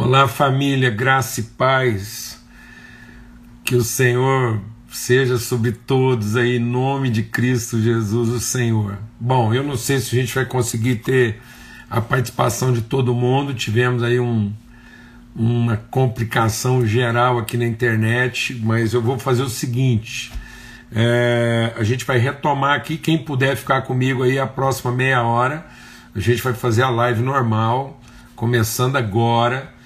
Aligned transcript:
Olá, 0.00 0.28
família, 0.28 0.90
graça 0.90 1.40
e 1.40 1.42
paz. 1.42 2.40
Que 3.64 3.74
o 3.74 3.82
Senhor 3.82 4.60
seja 4.88 5.38
sobre 5.38 5.72
todos 5.72 6.36
aí, 6.36 6.56
em 6.56 6.60
nome 6.60 7.10
de 7.10 7.24
Cristo 7.24 7.82
Jesus, 7.82 8.28
o 8.28 8.38
Senhor. 8.38 8.96
Bom, 9.18 9.52
eu 9.52 9.64
não 9.64 9.76
sei 9.76 9.98
se 9.98 10.16
a 10.16 10.20
gente 10.20 10.32
vai 10.32 10.46
conseguir 10.46 10.96
ter 10.96 11.42
a 11.90 12.00
participação 12.00 12.72
de 12.72 12.82
todo 12.82 13.12
mundo. 13.12 13.52
Tivemos 13.52 14.04
aí 14.04 14.20
um, 14.20 14.52
uma 15.34 15.76
complicação 15.90 16.86
geral 16.86 17.36
aqui 17.36 17.56
na 17.56 17.66
internet, 17.66 18.54
mas 18.62 18.94
eu 18.94 19.02
vou 19.02 19.18
fazer 19.18 19.42
o 19.42 19.50
seguinte. 19.50 20.30
É, 20.94 21.72
a 21.76 21.82
gente 21.82 22.04
vai 22.04 22.18
retomar 22.18 22.76
aqui. 22.76 22.98
Quem 22.98 23.18
puder 23.18 23.56
ficar 23.56 23.82
comigo 23.82 24.22
aí 24.22 24.38
a 24.38 24.46
próxima 24.46 24.92
meia 24.92 25.24
hora, 25.24 25.66
a 26.14 26.20
gente 26.20 26.40
vai 26.40 26.54
fazer 26.54 26.84
a 26.84 26.88
live 26.88 27.20
normal, 27.20 28.00
começando 28.36 28.94
agora 28.94 29.76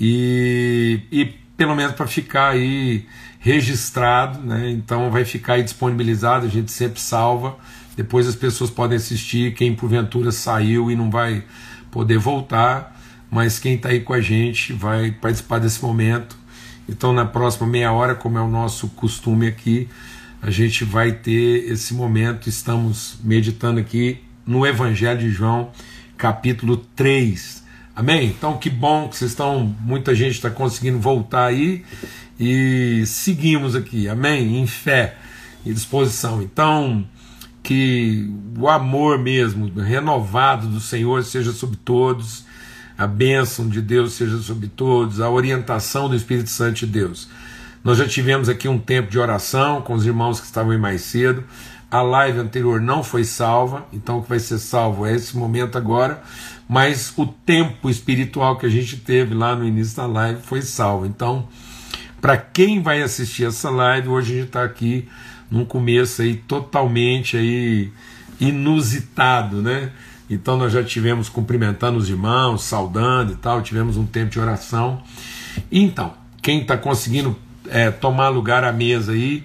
e, 0.00 1.02
e 1.12 1.26
pelo 1.56 1.76
menos 1.76 1.94
para 1.94 2.06
ficar 2.06 2.48
aí 2.50 3.06
registrado, 3.38 4.40
né? 4.40 4.70
Então 4.70 5.10
vai 5.10 5.26
ficar 5.26 5.54
aí 5.54 5.62
disponibilizado, 5.62 6.46
a 6.46 6.48
gente 6.48 6.72
sempre 6.72 6.98
salva. 6.98 7.58
Depois 7.94 8.26
as 8.26 8.34
pessoas 8.34 8.70
podem 8.70 8.96
assistir, 8.96 9.52
quem 9.54 9.74
porventura 9.74 10.32
saiu 10.32 10.90
e 10.90 10.96
não 10.96 11.10
vai 11.10 11.44
poder 11.90 12.16
voltar, 12.16 12.98
mas 13.30 13.58
quem 13.58 13.74
está 13.74 13.90
aí 13.90 14.00
com 14.00 14.14
a 14.14 14.20
gente 14.20 14.72
vai 14.72 15.10
participar 15.10 15.58
desse 15.58 15.82
momento. 15.82 16.34
Então 16.88 17.12
na 17.12 17.26
próxima 17.26 17.66
meia 17.66 17.92
hora, 17.92 18.14
como 18.14 18.38
é 18.38 18.40
o 18.40 18.48
nosso 18.48 18.88
costume 18.88 19.46
aqui, 19.46 19.86
a 20.40 20.50
gente 20.50 20.82
vai 20.82 21.12
ter 21.12 21.70
esse 21.70 21.92
momento. 21.92 22.48
Estamos 22.48 23.18
meditando 23.22 23.78
aqui 23.78 24.18
no 24.46 24.66
Evangelho 24.66 25.20
de 25.20 25.30
João, 25.30 25.70
capítulo 26.16 26.78
3. 26.96 27.59
Amém? 28.00 28.28
Então 28.28 28.56
que 28.56 28.70
bom 28.70 29.08
que 29.08 29.16
vocês 29.18 29.32
estão, 29.32 29.76
muita 29.82 30.14
gente 30.14 30.30
está 30.30 30.48
conseguindo 30.48 30.98
voltar 30.98 31.44
aí 31.44 31.84
e 32.38 33.02
seguimos 33.04 33.76
aqui, 33.76 34.08
amém? 34.08 34.56
Em 34.56 34.66
fé 34.66 35.16
e 35.66 35.74
disposição. 35.74 36.40
Então, 36.40 37.06
que 37.62 38.32
o 38.58 38.70
amor 38.70 39.18
mesmo, 39.18 39.70
renovado 39.82 40.66
do 40.66 40.80
Senhor 40.80 41.22
seja 41.24 41.52
sobre 41.52 41.76
todos, 41.76 42.46
a 42.96 43.06
bênção 43.06 43.68
de 43.68 43.82
Deus 43.82 44.14
seja 44.14 44.38
sobre 44.38 44.68
todos, 44.68 45.20
a 45.20 45.28
orientação 45.28 46.08
do 46.08 46.16
Espírito 46.16 46.48
Santo 46.48 46.78
de 46.78 46.86
Deus. 46.86 47.28
Nós 47.84 47.98
já 47.98 48.08
tivemos 48.08 48.48
aqui 48.48 48.66
um 48.66 48.78
tempo 48.78 49.10
de 49.10 49.18
oração 49.18 49.82
com 49.82 49.92
os 49.92 50.06
irmãos 50.06 50.40
que 50.40 50.46
estavam 50.46 50.72
aí 50.72 50.78
mais 50.78 51.02
cedo. 51.02 51.44
A 51.90 52.00
live 52.00 52.38
anterior 52.38 52.80
não 52.80 53.02
foi 53.02 53.24
salva, 53.24 53.84
então 53.92 54.20
o 54.20 54.22
que 54.22 54.28
vai 54.30 54.38
ser 54.38 54.58
salvo 54.58 55.04
é 55.04 55.14
esse 55.14 55.36
momento 55.36 55.76
agora 55.76 56.22
mas 56.70 57.12
o 57.16 57.26
tempo 57.26 57.90
espiritual 57.90 58.56
que 58.56 58.64
a 58.64 58.68
gente 58.68 58.96
teve 58.98 59.34
lá 59.34 59.56
no 59.56 59.66
início 59.66 59.96
da 59.96 60.06
live 60.06 60.40
foi 60.40 60.62
salvo. 60.62 61.04
Então, 61.04 61.48
para 62.20 62.36
quem 62.36 62.80
vai 62.80 63.02
assistir 63.02 63.44
essa 63.44 63.68
live, 63.68 64.06
hoje 64.06 64.32
a 64.32 64.36
gente 64.36 64.46
está 64.46 64.62
aqui 64.62 65.08
num 65.50 65.64
começo 65.64 66.22
aí 66.22 66.36
totalmente 66.36 67.36
aí 67.36 67.90
inusitado, 68.40 69.60
né? 69.60 69.90
Então 70.30 70.56
nós 70.56 70.72
já 70.72 70.84
tivemos 70.84 71.28
cumprimentando 71.28 71.98
os 71.98 72.08
irmãos, 72.08 72.62
saudando 72.62 73.32
e 73.32 73.36
tal, 73.36 73.62
tivemos 73.62 73.96
um 73.96 74.06
tempo 74.06 74.30
de 74.30 74.38
oração. 74.38 75.02
Então, 75.72 76.14
quem 76.40 76.60
está 76.60 76.76
conseguindo 76.76 77.36
é, 77.68 77.90
tomar 77.90 78.28
lugar 78.28 78.62
à 78.62 78.72
mesa 78.72 79.10
aí, 79.10 79.42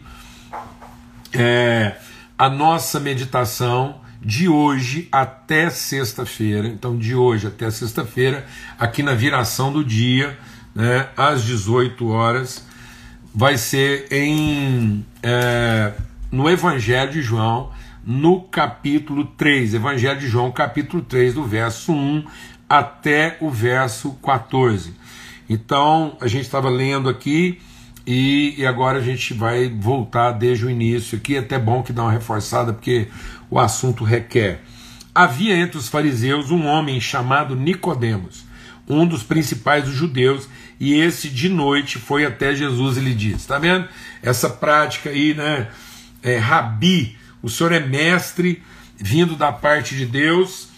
é, 1.34 1.96
a 2.38 2.52
nossa 2.52 3.00
meditação 3.00 4.05
de 4.26 4.50
hoje 4.50 5.08
até 5.12 5.70
sexta-feira, 5.70 6.68
então 6.68 6.98
de 6.98 7.14
hoje 7.14 7.46
até 7.46 7.70
sexta-feira, 7.70 8.44
aqui 8.80 9.04
na 9.04 9.14
viração 9.14 9.72
do 9.72 9.86
dia, 9.86 10.36
né, 10.74 11.08
às 11.16 11.44
18 11.44 12.08
horas, 12.08 12.66
vai 13.34 13.56
ser 13.56 14.08
em 14.12 15.06
é, 15.22 15.94
no 16.32 16.50
Evangelho 16.50 17.12
de 17.12 17.22
João, 17.22 17.70
no 18.04 18.42
capítulo 18.42 19.26
3, 19.26 19.76
Evangelho 19.76 20.20
de 20.20 20.28
João, 20.28 20.52
capítulo 20.52 21.04
3, 21.04 21.36
do 21.36 21.44
verso 21.44 21.94
1 21.94 22.26
até 22.68 23.38
o 23.40 23.52
verso 23.52 24.14
14. 24.24 24.92
Então, 25.48 26.18
a 26.20 26.26
gente 26.26 26.46
estava 26.46 26.68
lendo 26.68 27.08
aqui 27.08 27.62
e, 28.06 28.56
e, 28.58 28.66
agora 28.66 29.00
a 29.00 29.02
gente 29.02 29.34
vai 29.34 29.68
voltar 29.68 30.32
desde 30.32 30.66
o 30.66 30.70
início 30.70 31.18
aqui, 31.18 31.36
é 31.36 31.40
até 31.40 31.58
bom 31.58 31.82
que 31.82 31.92
dá 31.92 32.04
uma 32.04 32.12
reforçada, 32.12 32.72
porque 32.72 33.08
o 33.50 33.60
assunto 33.60 34.04
requer. 34.04 34.62
Havia 35.14 35.56
entre 35.56 35.78
os 35.78 35.88
fariseus 35.88 36.52
um 36.52 36.66
homem 36.66 37.02
chamado 37.02 37.56
Nicodemos, 37.56 38.46
um 38.88 39.08
dos 39.08 39.24
principais 39.24 39.86
dos 39.86 39.94
judeus, 39.94 40.48
e 40.80 40.94
esse 40.94 41.30
de 41.30 41.50
noite 41.50 41.98
foi 41.98 42.26
até 42.26 42.54
Jesus 42.54 42.98
e 42.98 43.00
lhe 43.00 43.16
disse: 43.16 43.38
Está 43.38 43.58
vendo? 43.58 43.88
Essa 44.22 44.50
prática 44.50 45.10
aí, 45.10 45.34
né? 45.34 45.70
É, 46.22 46.38
rabi, 46.38 47.18
o 47.42 47.50
senhor 47.50 47.72
é 47.72 47.80
mestre 47.80 48.62
vindo 48.98 49.36
da 49.36 49.52
parte 49.52 49.96
de 49.96 50.06
Deus, 50.06 50.70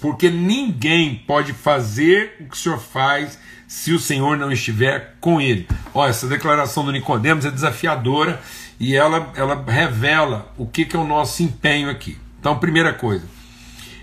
porque 0.00 0.28
ninguém 0.28 1.22
pode 1.26 1.52
fazer 1.52 2.36
o 2.40 2.44
que 2.44 2.56
o 2.56 2.58
senhor 2.58 2.78
faz 2.78 3.38
se 3.74 3.92
o 3.92 3.98
Senhor 3.98 4.36
não 4.36 4.52
estiver 4.52 5.16
com 5.20 5.40
ele. 5.40 5.66
Olha, 5.92 6.08
essa 6.08 6.28
declaração 6.28 6.84
do 6.84 6.92
Nicodemos 6.92 7.44
é 7.44 7.50
desafiadora 7.50 8.40
e 8.78 8.94
ela, 8.94 9.32
ela 9.34 9.64
revela 9.66 10.52
o 10.56 10.64
que, 10.64 10.84
que 10.84 10.94
é 10.94 10.98
o 10.98 11.04
nosso 11.04 11.42
empenho 11.42 11.90
aqui. 11.90 12.16
Então, 12.38 12.56
primeira 12.56 12.92
coisa, 12.92 13.24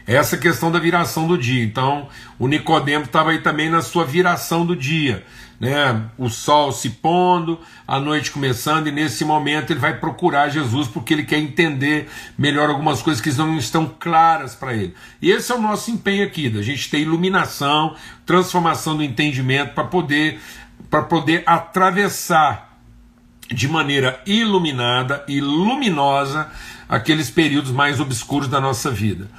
essa 0.06 0.36
questão 0.36 0.70
da 0.74 0.78
viração 0.78 1.26
do 1.26 1.38
dia. 1.38 1.64
Então, 1.64 2.10
o 2.38 2.50
Nicodemo 2.50 3.06
estava 3.06 3.32
aí 3.32 3.40
também 3.40 3.70
na 3.70 3.82
sua 3.82 4.04
viração 4.04 4.66
do 4.66 4.76
dia, 4.76 5.26
né? 5.62 6.08
O 6.18 6.28
sol 6.28 6.72
se 6.72 6.90
pondo, 6.90 7.60
a 7.88 8.00
noite 8.00 8.32
começando, 8.32 8.88
e 8.88 8.92
nesse 8.92 9.24
momento 9.24 9.70
ele 9.70 9.80
vai 9.80 9.96
procurar 9.96 10.50
Jesus 10.50 10.88
porque 10.88 11.14
ele 11.14 11.24
quer 11.24 11.38
entender 11.38 12.10
melhor 12.36 12.68
algumas 12.68 13.04
coisas 13.04 13.22
que 13.22 13.32
não 13.34 13.56
estão 13.60 13.86
claras 14.00 14.56
para 14.56 14.74
ele. 14.74 14.96
E 15.22 15.30
esse 15.30 15.52
é 15.52 15.56
o 15.56 15.62
nosso 15.62 15.92
empenho 15.92 16.26
aqui, 16.26 16.50
da 16.50 16.64
gente 16.64 16.90
ter 16.90 16.98
iluminação, 16.98 17.96
transformação 18.26 18.98
do 18.98 19.04
entendimento 19.04 19.76
para 19.76 19.84
poder 19.84 20.40
para 20.90 21.04
poder 21.04 21.44
atravessar 21.46 22.80
de 23.48 23.68
maneira 23.68 24.20
iluminada 24.26 25.24
e 25.28 25.40
luminosa 25.40 26.50
aqueles 26.90 27.30
períodos 27.30 27.72
mais 27.72 28.00
obscuros 28.00 28.48
da 28.48 28.60
nossa 28.60 28.90
vida. 28.90 29.30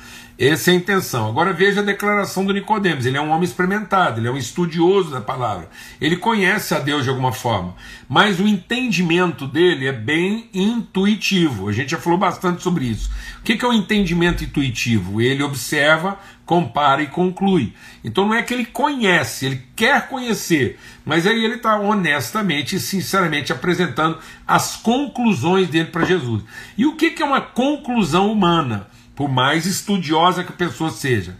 Essa 0.44 0.72
é 0.72 0.74
a 0.74 0.76
intenção. 0.76 1.28
Agora 1.28 1.52
veja 1.52 1.80
a 1.82 1.84
declaração 1.84 2.44
do 2.44 2.52
Nicodemos. 2.52 3.06
Ele 3.06 3.16
é 3.16 3.20
um 3.20 3.30
homem 3.30 3.44
experimentado, 3.44 4.18
ele 4.18 4.26
é 4.26 4.30
um 4.32 4.36
estudioso 4.36 5.12
da 5.12 5.20
palavra. 5.20 5.70
Ele 6.00 6.16
conhece 6.16 6.74
a 6.74 6.80
Deus 6.80 7.04
de 7.04 7.10
alguma 7.10 7.30
forma, 7.30 7.76
mas 8.08 8.40
o 8.40 8.48
entendimento 8.48 9.46
dele 9.46 9.86
é 9.86 9.92
bem 9.92 10.50
intuitivo. 10.52 11.68
A 11.68 11.72
gente 11.72 11.92
já 11.92 11.98
falou 11.98 12.18
bastante 12.18 12.60
sobre 12.60 12.86
isso. 12.86 13.08
O 13.38 13.42
que 13.44 13.64
é 13.64 13.68
o 13.68 13.72
entendimento 13.72 14.42
intuitivo? 14.42 15.20
Ele 15.20 15.44
observa, 15.44 16.18
compara 16.44 17.02
e 17.02 17.06
conclui. 17.06 17.72
Então 18.02 18.26
não 18.26 18.34
é 18.34 18.42
que 18.42 18.52
ele 18.52 18.64
conhece, 18.64 19.46
ele 19.46 19.62
quer 19.76 20.08
conhecer, 20.08 20.76
mas 21.04 21.24
aí 21.24 21.44
ele 21.44 21.54
está 21.54 21.78
honestamente 21.78 22.74
e 22.74 22.80
sinceramente 22.80 23.52
apresentando 23.52 24.18
as 24.44 24.74
conclusões 24.74 25.68
dele 25.68 25.90
para 25.90 26.04
Jesus. 26.04 26.42
E 26.76 26.84
o 26.84 26.96
que 26.96 27.14
é 27.22 27.24
uma 27.24 27.40
conclusão 27.40 28.32
humana? 28.32 28.90
Por 29.14 29.28
mais 29.28 29.66
estudiosa 29.66 30.42
que 30.42 30.52
a 30.52 30.56
pessoa 30.56 30.90
seja, 30.90 31.36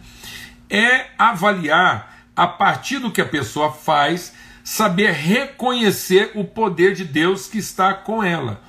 é 0.69 1.07
avaliar 1.19 2.27
a 2.35 2.47
partir 2.47 2.99
do 2.99 3.11
que 3.11 3.21
a 3.21 3.27
pessoa 3.27 3.73
faz, 3.73 4.33
saber 4.65 5.13
reconhecer 5.13 6.33
o 6.35 6.45
poder 6.45 6.95
de 6.95 7.05
Deus 7.05 7.47
que 7.47 7.59
está 7.59 7.93
com 7.95 8.23
ela. 8.23 8.63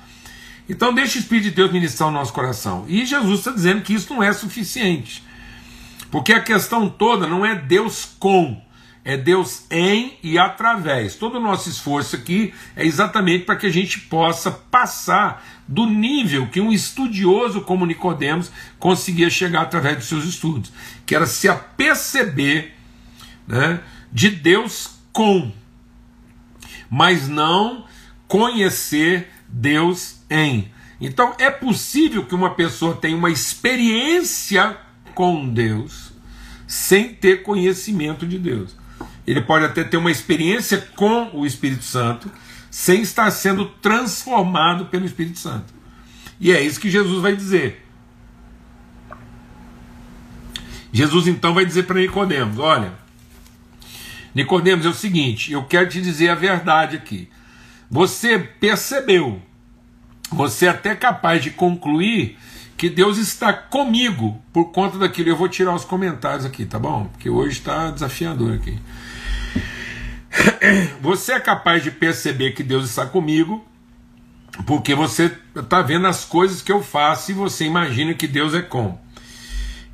Então 0.68 0.94
deixa 0.94 1.18
o 1.18 1.20
Espírito 1.20 1.44
de 1.44 1.50
Deus 1.50 1.72
ministrar 1.72 2.08
o 2.08 2.12
nosso 2.12 2.32
coração. 2.32 2.84
E 2.88 3.04
Jesus 3.04 3.40
está 3.40 3.50
dizendo 3.50 3.82
que 3.82 3.94
isso 3.94 4.12
não 4.12 4.22
é 4.22 4.32
suficiente. 4.32 5.22
Porque 6.10 6.32
a 6.32 6.40
questão 6.40 6.88
toda 6.88 7.26
não 7.26 7.44
é 7.44 7.54
Deus 7.54 8.08
com, 8.18 8.62
é 9.04 9.16
Deus 9.16 9.66
em 9.70 10.16
e 10.22 10.38
através. 10.38 11.14
Todo 11.14 11.36
o 11.36 11.40
nosso 11.40 11.68
esforço 11.68 12.16
aqui 12.16 12.54
é 12.74 12.86
exatamente 12.86 13.44
para 13.44 13.56
que 13.56 13.66
a 13.66 13.70
gente 13.70 14.00
possa 14.00 14.50
passar 14.50 15.44
do 15.68 15.86
nível 15.86 16.46
que 16.48 16.60
um 16.60 16.72
estudioso 16.72 17.60
como 17.60 17.84
Nicodemos 17.84 18.50
conseguia 18.78 19.28
chegar 19.28 19.62
através 19.62 19.98
dos 19.98 20.06
seus 20.06 20.24
estudos, 20.24 20.72
que 21.04 21.14
era 21.14 21.26
se 21.26 21.48
aperceber 21.48 22.72
né, 23.46 23.80
de 24.10 24.30
Deus 24.30 24.98
com, 25.12 25.52
mas 26.88 27.28
não 27.28 27.84
conhecer 28.26 29.30
Deus 29.48 30.22
em. 30.30 30.72
Então 30.98 31.34
é 31.38 31.50
possível 31.50 32.24
que 32.24 32.34
uma 32.34 32.54
pessoa 32.54 32.96
tenha 32.96 33.16
uma 33.16 33.30
experiência 33.30 34.78
com 35.14 35.46
Deus 35.48 36.12
sem 36.66 37.12
ter 37.14 37.42
conhecimento 37.42 38.26
de 38.26 38.38
Deus. 38.38 38.83
Ele 39.26 39.40
pode 39.40 39.64
até 39.64 39.82
ter 39.84 39.96
uma 39.96 40.10
experiência 40.10 40.78
com 40.94 41.30
o 41.32 41.46
Espírito 41.46 41.84
Santo 41.84 42.30
sem 42.70 43.02
estar 43.02 43.30
sendo 43.30 43.66
transformado 43.66 44.86
pelo 44.86 45.06
Espírito 45.06 45.38
Santo. 45.38 45.72
E 46.40 46.52
é 46.52 46.60
isso 46.60 46.80
que 46.80 46.90
Jesus 46.90 47.22
vai 47.22 47.34
dizer. 47.34 47.86
Jesus 50.92 51.26
então 51.26 51.54
vai 51.54 51.64
dizer 51.64 51.84
para 51.84 52.00
Nicodemos: 52.00 52.58
olha, 52.58 52.92
Nicodemos, 54.34 54.84
é 54.84 54.88
o 54.88 54.94
seguinte, 54.94 55.52
eu 55.52 55.64
quero 55.64 55.88
te 55.88 56.00
dizer 56.00 56.30
a 56.30 56.34
verdade 56.34 56.96
aqui. 56.96 57.28
Você 57.90 58.38
percebeu, 58.38 59.40
você 60.30 60.66
é 60.66 60.70
até 60.70 60.94
capaz 60.94 61.42
de 61.42 61.50
concluir 61.50 62.36
que 62.76 62.90
Deus 62.90 63.18
está 63.18 63.52
comigo 63.52 64.42
por 64.52 64.72
conta 64.72 64.98
daquilo. 64.98 65.28
Eu 65.28 65.36
vou 65.36 65.48
tirar 65.48 65.74
os 65.74 65.84
comentários 65.84 66.44
aqui, 66.44 66.66
tá 66.66 66.78
bom? 66.78 67.06
Porque 67.06 67.30
hoje 67.30 67.58
está 67.58 67.90
desafiador 67.90 68.54
aqui. 68.54 68.76
Você 71.00 71.32
é 71.32 71.40
capaz 71.40 71.82
de 71.82 71.90
perceber 71.90 72.52
que 72.52 72.62
Deus 72.62 72.88
está 72.88 73.06
comigo 73.06 73.64
porque 74.66 74.94
você 74.94 75.36
está 75.54 75.82
vendo 75.82 76.06
as 76.06 76.24
coisas 76.24 76.62
que 76.62 76.70
eu 76.70 76.82
faço 76.82 77.30
e 77.30 77.34
você 77.34 77.64
imagina 77.64 78.14
que 78.14 78.26
Deus 78.26 78.54
é 78.54 78.62
com. 78.62 78.98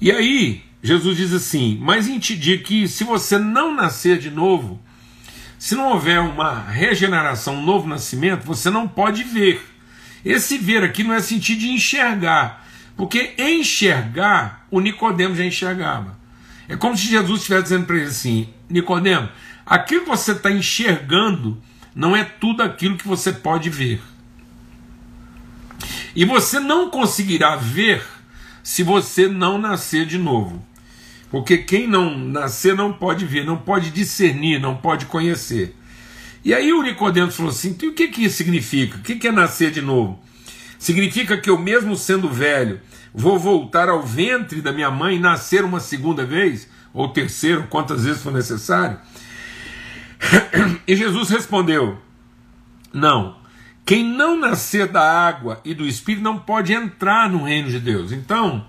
E 0.01 0.11
aí, 0.11 0.63
Jesus 0.83 1.17
diz 1.17 1.33
assim: 1.33 1.79
Mas 1.81 2.09
em 2.09 2.19
te 2.19 2.37
digo 2.37 2.65
que 2.65 2.87
se 2.87 3.05
você 3.05 3.39
não 3.39 3.75
nascer 3.75 4.19
de 4.19 4.31
novo, 4.31 4.81
se 5.59 5.75
não 5.75 5.93
houver 5.93 6.21
uma 6.21 6.61
regeneração, 6.63 7.57
um 7.57 7.65
novo 7.65 7.89
nascimento, 7.89 8.45
você 8.45 8.71
não 8.71 8.87
pode 8.87 9.25
ver. 9.25 9.63
Esse 10.25 10.59
ver 10.59 10.85
aqui 10.85 11.03
não 11.03 11.15
é 11.15 11.21
sentido 11.21 11.61
de 11.61 11.71
enxergar, 11.71 12.67
porque 12.97 13.35
enxergar, 13.39 14.67
o 14.71 14.81
Nicodemo 14.81 15.35
já 15.35 15.45
enxergava. 15.45 16.19
É 16.69 16.77
como 16.77 16.97
se 16.97 17.09
Jesus 17.09 17.41
estivesse 17.41 17.65
dizendo 17.65 17.87
para 17.87 17.97
ele 17.97 18.07
assim: 18.07 18.49
Nicodemo, 18.69 19.29
aquilo 19.71 20.03
que 20.03 20.11
você 20.11 20.33
está 20.33 20.51
enxergando 20.51 21.57
não 21.95 22.17
é 22.17 22.25
tudo 22.25 22.61
aquilo 22.61 22.97
que 22.97 23.07
você 23.07 23.33
pode 23.33 23.71
ver. 23.71 24.03
E 26.15 26.25
você 26.25 26.59
não 26.59 26.91
conseguirá 26.91 27.55
ver 27.55 28.03
se 28.65 28.83
você 28.83 29.29
não 29.29 29.59
nascer 29.59 30.05
de 30.05 30.19
novo. 30.19 30.65
Porque 31.31 31.59
quem 31.59 31.87
não 31.87 32.19
nascer 32.19 32.75
não 32.75 32.93
pode 32.93 33.25
ver, 33.25 33.45
não 33.47 33.57
pode 33.57 33.91
discernir, 33.91 34.59
não 34.59 34.77
pode 34.77 35.07
conhecer. 35.07 35.77
E 36.45 36.53
aí 36.53 36.73
o 36.73 36.83
Nicodemos 36.83 37.37
falou 37.37 37.53
assim: 37.53 37.71
então, 37.71 37.91
o 37.91 37.93
que, 37.93 38.09
que 38.09 38.25
isso 38.25 38.39
significa? 38.39 38.97
O 38.97 39.01
que, 39.01 39.15
que 39.15 39.29
é 39.29 39.33
nascer 39.33 39.71
de 39.71 39.81
novo? 39.81 40.19
Significa 40.81 41.37
que 41.39 41.49
eu, 41.49 41.57
mesmo 41.57 41.97
sendo 41.97 42.29
velho, 42.29 42.81
vou 43.15 43.39
voltar 43.39 43.89
ao 43.89 44.03
ventre 44.03 44.61
da 44.61 44.73
minha 44.73 44.91
mãe 44.91 45.17
e 45.17 45.21
nascer 45.21 45.65
uma 45.65 45.79
segunda 45.79 46.25
vez? 46.25 46.69
Ou 46.93 47.09
terceira, 47.09 47.63
quantas 47.71 48.05
vezes 48.05 48.23
for 48.23 48.33
necessário? 48.33 48.99
E 50.87 50.97
Jesus 50.97 51.31
respondeu: 51.31 51.99
Não, 52.93 53.37
quem 53.85 54.05
não 54.05 54.39
nascer 54.39 54.87
da 54.87 55.03
água 55.03 55.61
e 55.65 55.75
do 55.75 55.87
Espírito 55.87 56.23
não 56.23 56.39
pode 56.39 56.73
entrar 56.73 57.29
no 57.29 57.45
reino 57.45 57.71
de 57.71 57.81
Deus. 57.81 58.13
Então, 58.13 58.65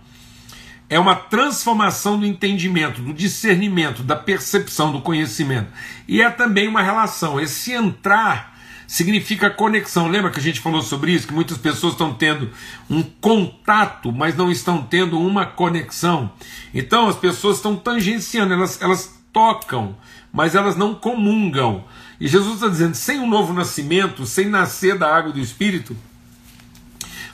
é 0.90 1.00
uma 1.00 1.16
transformação 1.16 2.20
do 2.20 2.26
entendimento, 2.26 3.02
do 3.02 3.14
discernimento, 3.14 4.04
da 4.04 4.16
percepção, 4.16 4.92
do 4.92 5.02
conhecimento. 5.02 5.72
E 6.08 6.22
é 6.22 6.30
também 6.30 6.68
uma 6.68 6.82
relação. 6.82 7.40
Esse 7.40 7.72
entrar 7.72 8.60
significa 8.88 9.50
conexão. 9.50 10.10
Lembra 10.10 10.32
que 10.32 10.40
a 10.40 10.44
gente 10.44 10.60
falou 10.60 10.82
sobre 10.82 11.14
isso? 11.14 11.26
Que 11.26 11.34
muitas 11.34 11.58
pessoas 11.58 11.94
estão 11.94 12.14
tendo 12.14 12.50
um 12.90 13.02
contato, 13.02 14.12
mas 14.12 14.36
não 14.36 14.52
estão 14.52 14.84
tendo 14.84 15.18
uma 15.18 15.46
conexão. 15.46 16.30
Então 16.74 17.08
as 17.08 17.16
pessoas 17.16 17.56
estão 17.56 17.78
tangenciando, 17.78 18.54
elas, 18.54 18.82
elas 18.82 19.21
tocam, 19.34 19.96
mas 20.32 20.56
elas 20.56 20.76
não 20.76 20.94
comungam. 20.94 21.84
E 22.20 22.28
Jesus 22.28 22.56
está 22.56 22.68
dizendo: 22.68 22.96
sem 22.96 23.20
um 23.20 23.28
novo 23.28 23.54
nascimento, 23.54 24.26
sem 24.26 24.48
nascer 24.48 24.98
da 24.98 25.14
água 25.14 25.32
do 25.32 25.40
Espírito, 25.40 25.96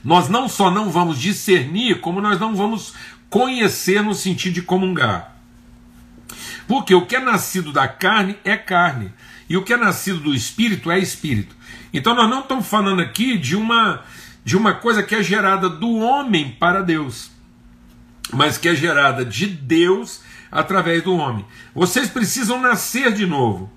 nós 0.04 0.30
não 0.30 0.48
só 0.48 0.72
não 0.72 0.90
vamos 0.90 1.20
discernir, 1.20 2.00
como 2.00 2.22
nós 2.22 2.40
não 2.40 2.56
vamos 2.56 2.94
conhecer 3.30 4.02
no 4.02 4.14
sentido 4.14 4.54
de 4.54 4.62
comungar. 4.62 5.36
Porque 6.68 6.94
o 6.94 7.06
que 7.06 7.16
é 7.16 7.20
nascido 7.20 7.72
da 7.72 7.88
carne 7.88 8.38
é 8.44 8.56
carne, 8.58 9.12
e 9.50 9.58
o 9.58 9.64
que 9.64 9.74
é 9.74 9.78
nascido 9.78 10.20
do 10.20 10.34
espírito 10.34 10.92
é 10.92 11.00
espírito. 11.00 11.56
Então 11.94 12.14
nós 12.14 12.30
não 12.30 12.42
estamos 12.42 12.68
falando 12.68 13.02
aqui 13.02 13.38
de 13.38 13.56
uma 13.56 14.04
de 14.44 14.56
uma 14.56 14.74
coisa 14.74 15.04
que 15.04 15.14
é 15.14 15.22
gerada 15.22 15.68
do 15.68 15.98
homem 15.98 16.56
para 16.58 16.82
Deus, 16.82 17.30
mas 18.32 18.58
que 18.58 18.70
é 18.70 18.74
gerada 18.74 19.26
de 19.26 19.46
Deus 19.46 20.22
através 20.52 21.04
do 21.04 21.16
homem. 21.16 21.46
Vocês 21.74 22.10
precisam 22.10 22.62
nascer 22.62 23.14
de 23.14 23.26
novo. 23.26 23.72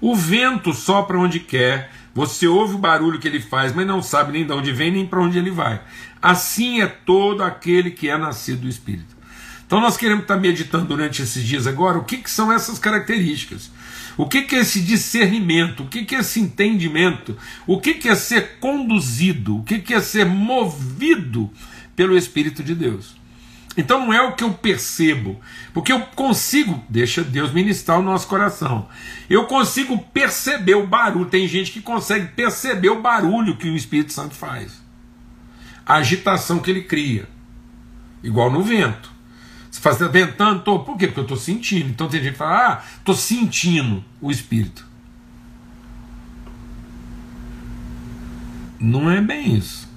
O 0.00 0.16
vento 0.16 0.72
sopra 0.72 1.18
onde 1.18 1.38
quer, 1.38 1.90
você 2.14 2.46
ouve 2.46 2.74
o 2.74 2.78
barulho 2.78 3.18
que 3.18 3.28
ele 3.28 3.40
faz, 3.40 3.72
mas 3.72 3.86
não 3.86 4.02
sabe 4.02 4.32
nem 4.32 4.44
de 4.44 4.52
onde 4.52 4.72
vem 4.72 4.90
nem 4.90 5.06
para 5.06 5.20
onde 5.20 5.38
ele 5.38 5.50
vai. 5.50 5.80
Assim 6.20 6.80
é 6.80 6.86
todo 6.86 7.42
aquele 7.42 7.90
que 7.90 8.08
é 8.08 8.16
nascido 8.18 8.62
do 8.62 8.68
Espírito. 8.68 9.16
Então 9.66 9.80
nós 9.80 9.96
queremos 9.96 10.24
estar 10.24 10.36
meditando 10.36 10.84
durante 10.86 11.22
esses 11.22 11.42
dias 11.42 11.66
agora 11.66 11.98
o 11.98 12.04
que, 12.04 12.18
que 12.18 12.30
são 12.30 12.52
essas 12.52 12.78
características. 12.78 13.70
O 14.16 14.26
que, 14.26 14.42
que 14.42 14.54
é 14.54 14.58
esse 14.58 14.82
discernimento? 14.82 15.84
O 15.84 15.88
que, 15.88 16.04
que 16.04 16.14
é 16.14 16.18
esse 16.18 16.38
entendimento? 16.40 17.36
O 17.66 17.80
que, 17.80 17.94
que 17.94 18.08
é 18.08 18.14
ser 18.14 18.58
conduzido? 18.60 19.58
O 19.58 19.62
que, 19.62 19.78
que 19.78 19.94
é 19.94 20.00
ser 20.00 20.26
movido 20.26 21.50
pelo 21.96 22.16
Espírito 22.16 22.62
de 22.62 22.74
Deus? 22.74 23.16
Então 23.76 24.00
não 24.00 24.12
é 24.12 24.20
o 24.20 24.34
que 24.34 24.44
eu 24.44 24.52
percebo, 24.52 25.40
porque 25.72 25.92
eu 25.92 26.00
consigo, 26.00 26.82
deixa 26.88 27.24
Deus 27.24 27.52
ministrar 27.52 27.98
o 27.98 28.02
nosso 28.02 28.28
coração. 28.28 28.86
Eu 29.30 29.46
consigo 29.46 29.98
perceber 29.98 30.74
o 30.74 30.86
barulho. 30.86 31.26
Tem 31.26 31.48
gente 31.48 31.72
que 31.72 31.80
consegue 31.80 32.28
perceber 32.28 32.90
o 32.90 33.00
barulho 33.00 33.56
que 33.56 33.68
o 33.68 33.76
Espírito 33.76 34.12
Santo 34.12 34.34
faz, 34.34 34.82
a 35.86 35.94
agitação 35.94 36.58
que 36.58 36.70
ele 36.70 36.82
cria, 36.82 37.26
igual 38.22 38.50
no 38.50 38.62
vento. 38.62 39.10
Você 39.70 39.80
faz, 39.80 39.98
ventando, 39.98 40.62
tô, 40.62 40.80
por 40.80 40.98
quê? 40.98 41.06
Porque 41.06 41.20
eu 41.20 41.24
estou 41.24 41.38
sentindo. 41.38 41.88
Então 41.88 42.08
tem 42.08 42.22
gente 42.22 42.32
que 42.32 42.38
fala, 42.38 42.74
ah, 42.74 42.84
estou 42.98 43.14
sentindo 43.14 44.04
o 44.20 44.30
Espírito. 44.30 44.86
Não 48.78 49.10
é 49.10 49.20
bem 49.20 49.56
isso 49.56 49.91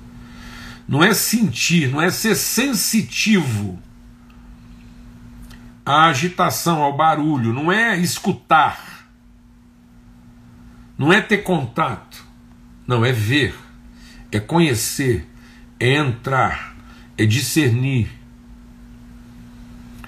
não 0.88 1.04
é 1.04 1.14
sentir, 1.14 1.90
não 1.90 2.02
é 2.02 2.10
ser 2.10 2.36
sensitivo 2.36 3.80
à 5.86 6.06
agitação, 6.06 6.82
ao 6.82 6.96
barulho, 6.96 7.54
não 7.54 7.72
é 7.72 7.98
escutar, 7.98 9.08
não 10.98 11.12
é 11.12 11.22
ter 11.22 11.40
contato, 11.40 12.26
não, 12.88 13.04
é 13.04 13.12
ver, 13.12 13.56
é 14.32 14.40
conhecer, 14.40 15.28
é 15.80 15.96
entrar, 15.96 16.76
é 17.18 17.26
discernir. 17.26 18.10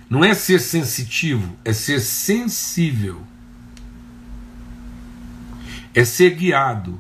Não 0.10 0.24
é 0.24 0.34
ser 0.34 0.60
sensitivo, 0.60 1.58
é 1.66 1.74
ser 1.74 2.00
sensível. 2.00 3.22
É 5.94 6.06
ser 6.06 6.30
guiado, 6.36 7.00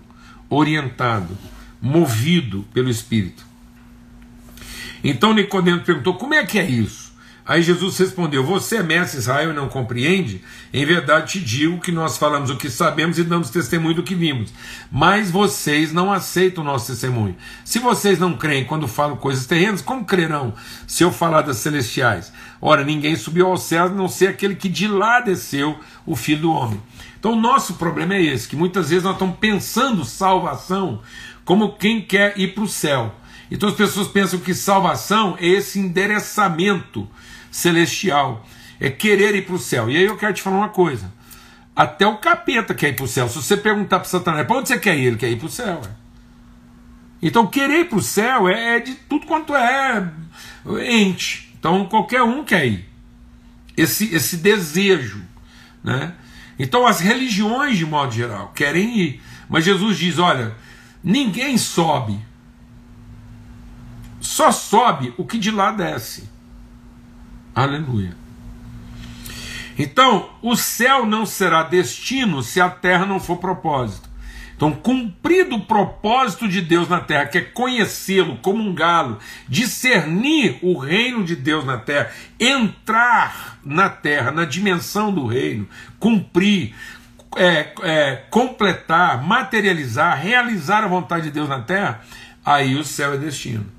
orientado, 0.50 1.38
movido 1.82 2.66
pelo 2.74 2.90
Espírito. 2.90 3.47
Então 5.04 5.34
Nicodemo 5.34 5.82
perguntou: 5.82 6.16
como 6.16 6.34
é 6.34 6.46
que 6.46 6.60
é 6.60 6.70
isso? 6.70 7.08
Aí 7.48 7.62
Jesus 7.62 7.98
respondeu: 7.98 8.44
Você 8.44 8.76
é 8.76 8.84
mestre 8.84 9.20
Israel 9.20 9.52
e 9.52 9.54
não 9.54 9.70
compreende? 9.70 10.44
Em 10.74 10.86
verdade 10.86 11.34
te 11.34 11.40
digo 11.40 11.80
que 11.80 11.94
nós 11.94 12.18
falamos 12.18 12.50
o 12.50 12.58
que 12.58 12.70
sabemos 12.70 13.18
e 13.18 13.24
damos 13.24 13.50
testemunho 13.50 13.96
do 13.96 14.04
que 14.04 14.14
vimos. 14.14 14.54
Mas 14.92 15.32
vocês 15.32 15.94
não 15.94 16.12
aceitam 16.12 16.62
o 16.62 16.68
nosso 16.68 16.88
testemunho. 16.88 17.38
Se 17.64 17.80
vocês 17.80 18.20
não 18.20 18.34
creem 18.34 18.66
quando 18.66 18.86
falo 18.86 19.16
coisas 19.16 19.46
terrenas, 19.46 19.82
como 19.82 20.04
crerão 20.04 20.54
se 20.86 21.04
eu 21.04 21.12
falar 21.12 21.42
das 21.42 21.58
celestiais? 21.58 22.34
Ora, 22.60 22.84
ninguém 22.84 23.16
subiu 23.16 23.48
ao 23.48 23.56
céu 23.56 23.86
a 23.86 23.90
não 23.90 24.10
ser 24.10 24.28
aquele 24.28 24.56
que 24.56 24.68
de 24.68 24.90
lá 24.90 25.22
desceu, 25.22 25.80
o 26.06 26.18
Filho 26.18 26.42
do 26.42 26.52
Homem. 26.52 26.82
Então 27.18 27.32
o 27.32 27.40
nosso 27.40 27.76
problema 27.76 28.16
é 28.16 28.22
esse, 28.24 28.48
que 28.48 28.58
muitas 28.58 28.90
vezes 28.90 29.06
nós 29.06 29.14
estamos 29.14 29.38
pensando 29.40 30.04
salvação 30.04 31.02
como 31.46 31.78
quem 31.78 32.02
quer 32.02 32.38
ir 32.38 32.54
para 32.54 32.64
o 32.66 32.68
céu. 32.68 33.16
Então 33.50 33.70
as 33.70 33.76
pessoas 33.76 34.08
pensam 34.08 34.40
que 34.40 34.54
salvação 34.54 35.38
é 35.40 35.48
esse 35.48 35.80
endereçamento 35.80 37.08
celestial, 37.50 38.46
é 38.80 38.90
querer 38.90 39.36
ir 39.36 39.46
para 39.46 39.56
o 39.56 39.60
céu. 39.60 39.90
E 39.90 39.98
aí 39.98 40.04
eu 40.04 40.18
quero 40.18 40.34
te 40.34 40.42
falar 40.42 40.58
uma 40.58 40.70
coisa: 40.70 41.12
até 41.76 42.06
o 42.06 42.18
capeta 42.18 42.74
quer 42.74 42.90
ir 42.90 42.96
para 42.96 43.06
o 43.06 43.08
céu. 43.08 43.30
Se 43.30 43.36
você 43.36 43.56
perguntar 43.56 44.00
para 44.00 44.10
Satanás, 44.10 44.46
para 44.46 44.58
onde 44.58 44.68
você 44.68 44.80
quer 44.80 44.98
ir? 44.98 45.06
Ele 45.06 45.18
quer 45.18 45.30
ir 45.30 45.38
para 45.38 45.48
o 45.48 45.52
céu. 45.52 45.82
É. 45.86 45.90
Então 47.22 47.48
querer 47.48 47.82
ir 47.82 47.90
para 47.90 47.98
o 47.98 48.02
céu 48.02 48.48
é, 48.48 48.76
é 48.76 48.80
de 48.80 48.94
tudo 48.96 49.26
quanto 49.26 49.56
é 49.56 50.12
ente. 50.90 51.54
Então 51.60 51.86
qualquer 51.86 52.22
um 52.22 52.44
quer 52.44 52.66
ir. 52.66 52.88
Esse, 53.76 54.14
esse 54.14 54.38
desejo. 54.38 55.24
Né? 55.84 56.14
Então 56.60 56.86
as 56.86 57.00
religiões, 57.00 57.78
de 57.78 57.86
modo 57.86 58.12
geral, 58.12 58.52
querem 58.54 59.00
ir. 59.00 59.22
Mas 59.50 59.64
Jesus 59.64 59.98
diz: 59.98 60.20
olha, 60.20 60.56
ninguém 61.04 61.58
sobe 61.58 62.20
só 64.28 64.52
sobe 64.52 65.14
o 65.18 65.26
que 65.26 65.40
de 65.40 65.50
lá 65.50 65.72
desce. 65.72 66.30
Aleluia. 67.56 68.14
Então, 69.80 70.30
o 70.42 70.54
céu 70.58 71.06
não 71.06 71.26
será 71.26 71.64
destino 71.64 72.44
se 72.44 72.60
a 72.60 72.70
terra 72.70 73.06
não 73.06 73.22
for 73.22 73.38
propósito. 73.38 74.10
Então, 74.54 74.74
cumprido 74.74 75.56
o 75.56 75.66
propósito 75.66 76.46
de 76.46 76.60
Deus 76.60 76.90
na 76.90 77.00
terra, 77.00 77.28
que 77.28 77.38
é 77.38 77.42
conhecê-lo, 77.42 78.38
comungá-lo, 78.40 79.18
discernir 79.48 80.60
o 80.62 80.78
reino 80.78 81.24
de 81.24 81.36
Deus 81.36 81.64
na 81.64 81.78
terra, 81.78 82.12
entrar 82.38 83.60
na 83.64 83.88
terra, 83.88 84.30
na 84.30 84.44
dimensão 84.44 85.14
do 85.14 85.26
reino, 85.26 85.70
cumprir, 86.00 86.76
é, 87.38 87.74
é, 87.82 88.16
completar, 88.30 89.24
materializar, 89.24 90.20
realizar 90.20 90.84
a 90.84 90.88
vontade 90.88 91.26
de 91.26 91.32
Deus 91.32 91.48
na 91.48 91.62
terra, 91.62 92.02
aí 92.44 92.76
o 92.76 92.84
céu 92.84 93.14
é 93.14 93.18
destino. 93.18 93.77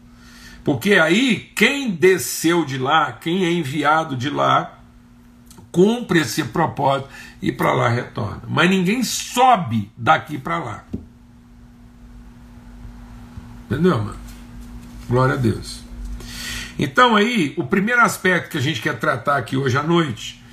Porque 0.68 0.96
aí 0.96 1.50
quem 1.56 1.92
desceu 1.92 2.62
de 2.62 2.76
lá, 2.76 3.10
quem 3.10 3.46
é 3.46 3.50
enviado 3.50 4.14
de 4.14 4.28
lá, 4.28 4.80
cumpre 5.72 6.18
esse 6.18 6.44
propósito 6.44 7.08
e 7.40 7.50
para 7.50 7.72
lá 7.72 7.88
retorna. 7.88 8.42
Mas 8.46 8.68
ninguém 8.68 9.02
sobe 9.02 9.90
daqui 9.96 10.36
para 10.36 10.58
lá. 10.58 10.84
Entendeu, 13.64 13.96
mano? 13.96 14.18
Glória 15.08 15.36
a 15.36 15.38
Deus. 15.38 15.80
Então 16.78 17.16
aí, 17.16 17.54
o 17.56 17.64
primeiro 17.64 18.02
aspecto 18.02 18.50
que 18.50 18.58
a 18.58 18.60
gente 18.60 18.82
quer 18.82 18.98
tratar 18.98 19.38
aqui 19.38 19.56
hoje 19.56 19.78
à 19.78 19.82
noite 19.82 20.44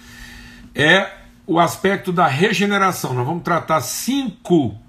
é 0.73 1.11
o 1.45 1.59
aspecto 1.59 2.13
da 2.13 2.25
regeneração. 2.25 3.13
Nós 3.13 3.27
vamos 3.27 3.43
tratar 3.43 3.81
cinco 3.81 4.79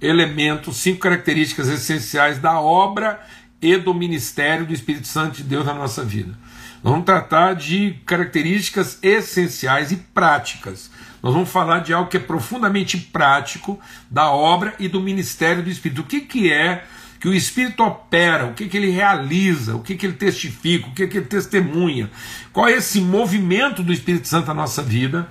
elementos, 0.00 0.76
cinco 0.76 1.00
características 1.00 1.66
essenciais 1.66 2.38
da 2.38 2.60
obra 2.60 3.20
e 3.64 3.78
do 3.78 3.94
ministério 3.94 4.66
do 4.66 4.74
Espírito 4.74 5.08
Santo 5.08 5.38
de 5.38 5.42
Deus 5.42 5.64
na 5.64 5.72
nossa 5.72 6.04
vida. 6.04 6.34
Nós 6.82 6.92
vamos 6.92 7.06
tratar 7.06 7.54
de 7.54 7.98
características 8.04 8.98
essenciais 9.02 9.90
e 9.90 9.96
práticas. 9.96 10.90
Nós 11.22 11.32
vamos 11.32 11.48
falar 11.48 11.78
de 11.78 11.94
algo 11.94 12.10
que 12.10 12.18
é 12.18 12.20
profundamente 12.20 12.98
prático 12.98 13.80
da 14.10 14.30
obra 14.30 14.74
e 14.78 14.86
do 14.86 15.00
ministério 15.00 15.62
do 15.62 15.70
Espírito. 15.70 16.02
O 16.02 16.04
que, 16.04 16.20
que 16.20 16.52
é 16.52 16.84
que 17.18 17.26
o 17.26 17.32
Espírito 17.32 17.82
opera, 17.82 18.44
o 18.44 18.52
que, 18.52 18.68
que 18.68 18.76
ele 18.76 18.90
realiza, 18.90 19.74
o 19.74 19.80
que, 19.80 19.96
que 19.96 20.04
ele 20.04 20.12
testifica, 20.12 20.88
o 20.88 20.92
que, 20.92 21.06
que 21.06 21.16
ele 21.16 21.26
testemunha, 21.26 22.10
qual 22.52 22.68
é 22.68 22.72
esse 22.72 23.00
movimento 23.00 23.82
do 23.82 23.94
Espírito 23.94 24.28
Santo 24.28 24.48
na 24.48 24.54
nossa 24.54 24.82
vida 24.82 25.26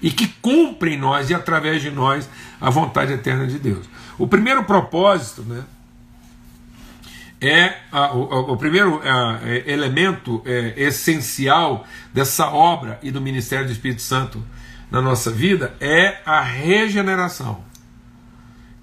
e 0.00 0.12
que 0.12 0.28
cumpre 0.40 0.94
em 0.94 0.98
nós 0.98 1.30
e 1.30 1.34
através 1.34 1.82
de 1.82 1.90
nós 1.90 2.28
a 2.60 2.70
vontade 2.70 3.12
eterna 3.12 3.44
de 3.44 3.58
Deus. 3.58 3.86
O 4.16 4.28
primeiro 4.28 4.62
propósito, 4.62 5.42
né, 5.42 5.64
é 7.40 7.74
a, 7.92 8.12
o, 8.12 8.52
o, 8.52 8.56
primeiro 8.56 9.00
a, 9.02 9.40
é, 9.44 9.70
elemento 9.70 10.42
é, 10.44 10.74
essencial 10.76 11.86
dessa 12.12 12.48
obra 12.48 12.98
e 13.02 13.10
do 13.10 13.20
ministério 13.20 13.66
do 13.66 13.72
Espírito 13.72 14.02
Santo 14.02 14.42
na 14.90 15.02
nossa 15.02 15.30
vida 15.30 15.74
é 15.80 16.18
a 16.24 16.40
regeneração 16.40 17.66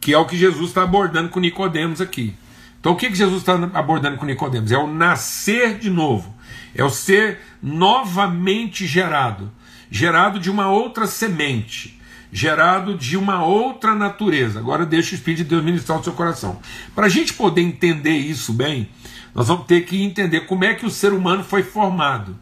que 0.04 0.14
é 0.14 0.18
o 0.18 0.26
que 0.26 0.36
Jesus 0.36 0.68
está 0.68 0.84
abordando 0.84 1.30
com 1.30 1.40
Nicodemos 1.40 2.02
aqui. 2.02 2.36
Então 2.78 2.92
o 2.92 2.96
que, 2.98 3.08
que 3.08 3.16
Jesus 3.16 3.40
está 3.40 3.54
abordando 3.74 4.18
com 4.18 4.26
Nicodemos? 4.26 4.70
É 4.70 4.78
o 4.78 4.86
nascer 4.86 5.78
de 5.80 5.90
novo, 5.90 6.36
é 6.76 6.84
o 6.84 6.90
ser 6.90 7.40
novamente 7.62 8.86
gerado, 8.86 9.50
gerado 9.90 10.42
de 10.42 10.52
uma 10.52 10.70
outra 10.70 11.08
semente, 11.08 11.98
gerado 12.34 12.98
de 12.98 13.16
uma 13.16 13.46
outra 13.46 13.94
natureza. 13.94 14.58
Agora 14.58 14.88
deixa 14.88 15.12
o 15.12 15.16
Espírito 15.16 15.44
de 15.44 15.50
Deus 15.52 15.64
ministrar 15.64 16.00
o 16.00 16.04
seu 16.04 16.14
coração. 16.14 16.60
Para 16.96 17.06
a 17.06 17.10
gente 17.10 17.32
poder 17.34 17.62
entender 17.62 18.18
isso 18.18 18.52
bem, 18.52 18.90
nós 19.36 19.48
vamos 19.48 19.68
ter 19.68 19.82
que 19.82 20.02
entender 20.02 20.42
como 20.42 20.66
é 20.66 20.74
que 20.74 20.86
o 20.86 20.90
ser 20.90 21.14
humano 21.14 21.44
foi 21.44 21.62
formado, 21.62 22.36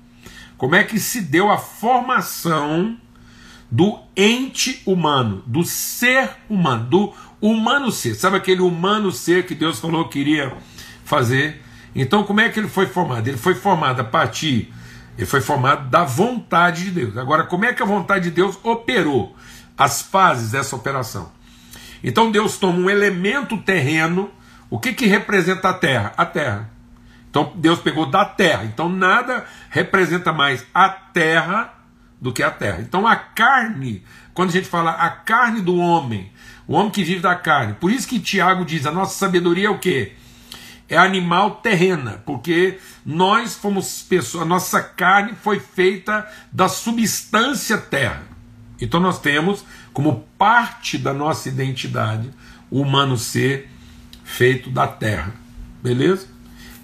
como 0.58 0.76
é 0.76 0.84
que 0.86 0.98
se 0.98 1.20
deu 1.20 1.52
a 1.52 1.58
formação 1.58 2.98
do 3.70 4.00
ente 4.16 4.82
humano, 4.86 5.44
do 5.46 5.64
ser 5.66 6.30
humano, 6.50 6.86
do 6.86 7.14
humano 7.42 7.92
ser. 7.92 8.16
Sabe 8.16 8.38
aquele 8.38 8.62
humano 8.62 9.12
ser 9.12 9.46
que 9.46 9.54
Deus 9.54 9.78
falou 9.78 10.08
que 10.08 10.20
iria 10.20 10.54
fazer? 11.04 11.62
Então, 11.94 12.24
como 12.24 12.40
é 12.40 12.48
que 12.48 12.58
ele 12.58 12.70
foi 12.70 12.86
formado? 12.86 13.28
Ele 13.28 13.38
foi 13.38 13.56
formado 13.56 14.00
a 14.00 14.06
partir, 14.06 14.74
ele 15.18 15.28
foi 15.28 15.42
formado 15.42 15.90
da 15.90 16.06
vontade 16.06 16.86
de 16.86 16.92
Deus. 16.92 17.18
Agora, 17.18 17.44
como 17.44 17.66
é 17.66 17.74
que 17.74 17.84
a 17.84 17.86
vontade 17.86 18.26
de 18.26 18.32
Deus 18.32 18.58
operou 18.64 19.36
as 19.78 20.02
fases 20.02 20.52
dessa 20.52 20.76
operação? 20.76 21.32
Então, 22.04 22.32
Deus 22.32 22.58
toma 22.58 22.80
um 22.80 22.90
elemento 22.90 23.58
terreno. 23.58 24.32
O 24.70 24.80
que, 24.80 24.94
que 24.94 25.06
representa 25.06 25.70
a 25.70 25.74
terra? 25.74 26.14
A 26.18 26.26
terra. 26.26 26.70
Então, 27.30 27.54
Deus 27.56 27.80
pegou 27.80 28.06
da 28.06 28.26
terra. 28.26 28.66
Então, 28.66 28.90
nada 28.90 29.46
representa 29.70 30.34
mais 30.34 30.66
a 30.74 30.90
terra 30.90 31.74
do 32.20 32.34
que 32.34 32.44
a 32.44 32.52
terra. 32.52 32.80
Então, 32.82 33.08
a 33.08 33.16
carne, 33.16 34.04
quando 34.34 34.50
a 34.50 34.54
gente 34.54 34.68
fala 34.68 34.92
a 34.92 35.10
carne 35.10 35.62
do 35.62 35.76
homem, 35.76 36.32
o 36.68 36.74
homem 36.74 36.92
que 36.92 37.04
vive 37.04 37.22
da 37.22 37.36
carne. 37.36 37.74
Por 37.74 37.92
isso 37.92 38.08
que 38.08 38.20
Tiago 38.20 38.64
diz: 38.64 38.86
a 38.86 38.92
nossa 38.92 39.18
sabedoria 39.18 39.68
é 39.68 39.70
o 39.70 39.80
quê? 39.80 40.14
É 40.88 40.98
animal 40.98 41.56
terrena, 41.56 42.22
porque 42.26 42.78
nós 43.06 43.56
fomos 43.56 44.02
pessoas, 44.02 44.44
a 44.44 44.46
nossa 44.46 44.82
carne 44.82 45.34
foi 45.42 45.60
feita 45.60 46.28
da 46.52 46.68
substância 46.68 47.78
terra. 47.78 48.24
Então 48.82 49.00
nós 49.00 49.20
temos 49.20 49.64
como 49.94 50.26
parte 50.38 50.98
da 50.98 51.14
nossa 51.14 51.48
identidade 51.48 52.30
o 52.70 52.82
humano 52.82 53.18
ser 53.18 53.70
feito 54.24 54.70
da 54.70 54.88
terra. 54.88 55.34
Beleza? 55.84 56.28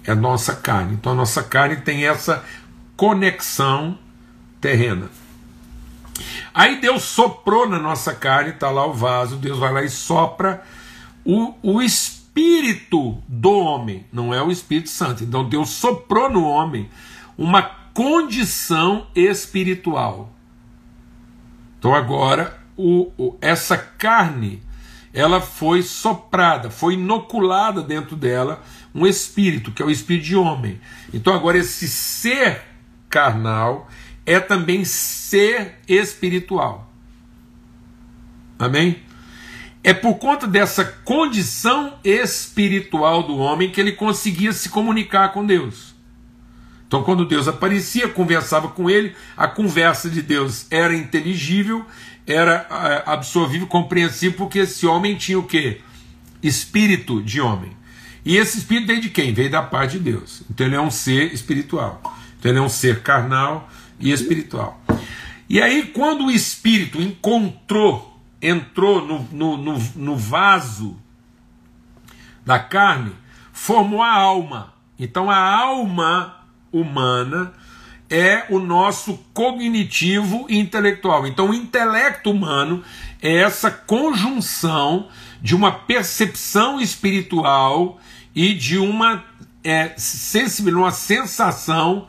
É 0.04 0.12
a 0.12 0.14
nossa 0.14 0.54
carne. 0.54 0.94
Então 0.94 1.12
a 1.12 1.16
nossa 1.16 1.42
carne 1.42 1.76
tem 1.76 2.06
essa 2.06 2.44
conexão 2.96 3.98
terrena. 4.60 5.10
Aí 6.52 6.80
Deus 6.80 7.02
soprou 7.02 7.68
na 7.68 7.78
nossa 7.78 8.14
carne, 8.14 8.50
está 8.50 8.70
lá 8.70 8.86
o 8.86 8.92
vaso, 8.92 9.36
Deus 9.36 9.58
vai 9.58 9.72
lá 9.72 9.82
e 9.82 9.88
sopra 9.88 10.62
o, 11.24 11.54
o 11.62 11.82
espírito 11.82 13.22
do 13.28 13.52
homem, 13.52 14.06
não 14.12 14.32
é 14.32 14.42
o 14.42 14.50
Espírito 14.50 14.88
Santo. 14.88 15.22
Então 15.24 15.48
Deus 15.48 15.70
soprou 15.70 16.30
no 16.30 16.44
homem 16.44 16.88
uma 17.36 17.62
condição 17.62 19.06
espiritual. 19.14 20.32
Então 21.78 21.94
agora 21.94 22.58
o, 22.76 23.12
o, 23.16 23.36
essa 23.40 23.76
carne 23.76 24.62
ela 25.12 25.40
foi 25.40 25.82
soprada, 25.82 26.70
foi 26.70 26.94
inoculada 26.94 27.82
dentro 27.82 28.14
dela 28.14 28.62
um 28.94 29.06
espírito, 29.06 29.72
que 29.72 29.82
é 29.82 29.86
o 29.86 29.90
espírito 29.90 30.26
de 30.26 30.36
homem. 30.36 30.80
Então 31.12 31.34
agora 31.34 31.58
esse 31.58 31.88
ser 31.88 32.62
carnal, 33.08 33.88
é 34.26 34.38
também 34.38 34.84
ser 34.84 35.78
espiritual. 35.88 36.92
Amém? 38.58 39.02
É 39.82 39.94
por 39.94 40.16
conta 40.16 40.46
dessa 40.46 40.84
condição 40.84 41.98
espiritual 42.04 43.22
do 43.22 43.38
homem 43.38 43.70
que 43.70 43.80
ele 43.80 43.92
conseguia 43.92 44.52
se 44.52 44.68
comunicar 44.68 45.32
com 45.32 45.46
Deus. 45.46 45.94
Então, 46.88 47.04
quando 47.04 47.24
Deus 47.24 47.46
aparecia, 47.46 48.08
conversava 48.08 48.68
com 48.68 48.90
ele, 48.90 49.14
a 49.36 49.46
conversa 49.46 50.10
de 50.10 50.22
Deus 50.22 50.66
era 50.70 50.96
inteligível, 50.96 51.84
era 52.26 52.66
é, 52.70 53.02
absorvível, 53.10 53.68
compreensível, 53.68 54.36
porque 54.36 54.60
esse 54.60 54.86
homem 54.86 55.14
tinha 55.14 55.38
o 55.38 55.42
quê? 55.44 55.80
Espírito 56.42 57.22
de 57.22 57.40
homem. 57.40 57.76
E 58.24 58.36
esse 58.36 58.58
espírito 58.58 58.86
veio 58.86 59.00
de 59.02 59.10
quem? 59.10 59.32
Veio 59.32 59.50
da 59.50 59.62
parte 59.62 59.92
de 59.92 60.10
Deus. 60.10 60.42
Então, 60.50 60.66
ele 60.66 60.76
é 60.76 60.80
um 60.80 60.90
ser 60.90 61.32
espiritual. 61.32 62.00
Então, 62.38 62.50
ele 62.50 62.58
é 62.58 62.62
um 62.62 62.68
ser 62.68 63.02
carnal, 63.02 63.68
e 64.00 64.10
espiritual. 64.10 64.80
E 65.48 65.60
aí, 65.60 65.86
quando 65.86 66.26
o 66.26 66.30
espírito 66.30 67.00
encontrou, 67.00 68.20
entrou 68.40 69.04
no, 69.04 69.22
no, 69.32 69.56
no, 69.56 69.78
no 69.96 70.16
vaso 70.16 70.96
da 72.44 72.58
carne, 72.58 73.12
formou 73.52 74.02
a 74.02 74.12
alma. 74.12 74.74
Então, 74.98 75.30
a 75.30 75.38
alma 75.38 76.37
humana 76.72 77.52
é 78.10 78.46
o 78.48 78.58
nosso 78.58 79.18
cognitivo 79.34 80.46
intelectual. 80.48 81.26
Então, 81.26 81.50
o 81.50 81.54
intelecto 81.54 82.30
humano 82.30 82.82
é 83.20 83.36
essa 83.36 83.70
conjunção 83.70 85.08
de 85.42 85.54
uma 85.54 85.72
percepção 85.72 86.80
espiritual 86.80 88.00
e 88.34 88.54
de 88.54 88.78
uma 88.78 89.24
é, 89.62 89.92
sensibilidade, 89.96 90.84
uma 90.84 90.92
sensação 90.92 92.06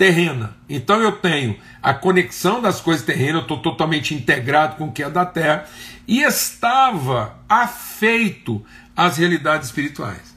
terrena. 0.00 0.56
Então 0.66 1.00
eu 1.02 1.12
tenho 1.12 1.58
a 1.82 1.92
conexão 1.92 2.62
das 2.62 2.80
coisas 2.80 3.04
terrenas, 3.04 3.34
eu 3.34 3.40
estou 3.42 3.58
totalmente 3.58 4.14
integrado 4.14 4.76
com 4.76 4.86
o 4.86 4.92
que 4.92 5.02
é 5.02 5.10
da 5.10 5.26
terra, 5.26 5.66
e 6.08 6.22
estava 6.22 7.36
afeito 7.46 8.64
às 8.96 9.18
realidades 9.18 9.68
espirituais. 9.68 10.29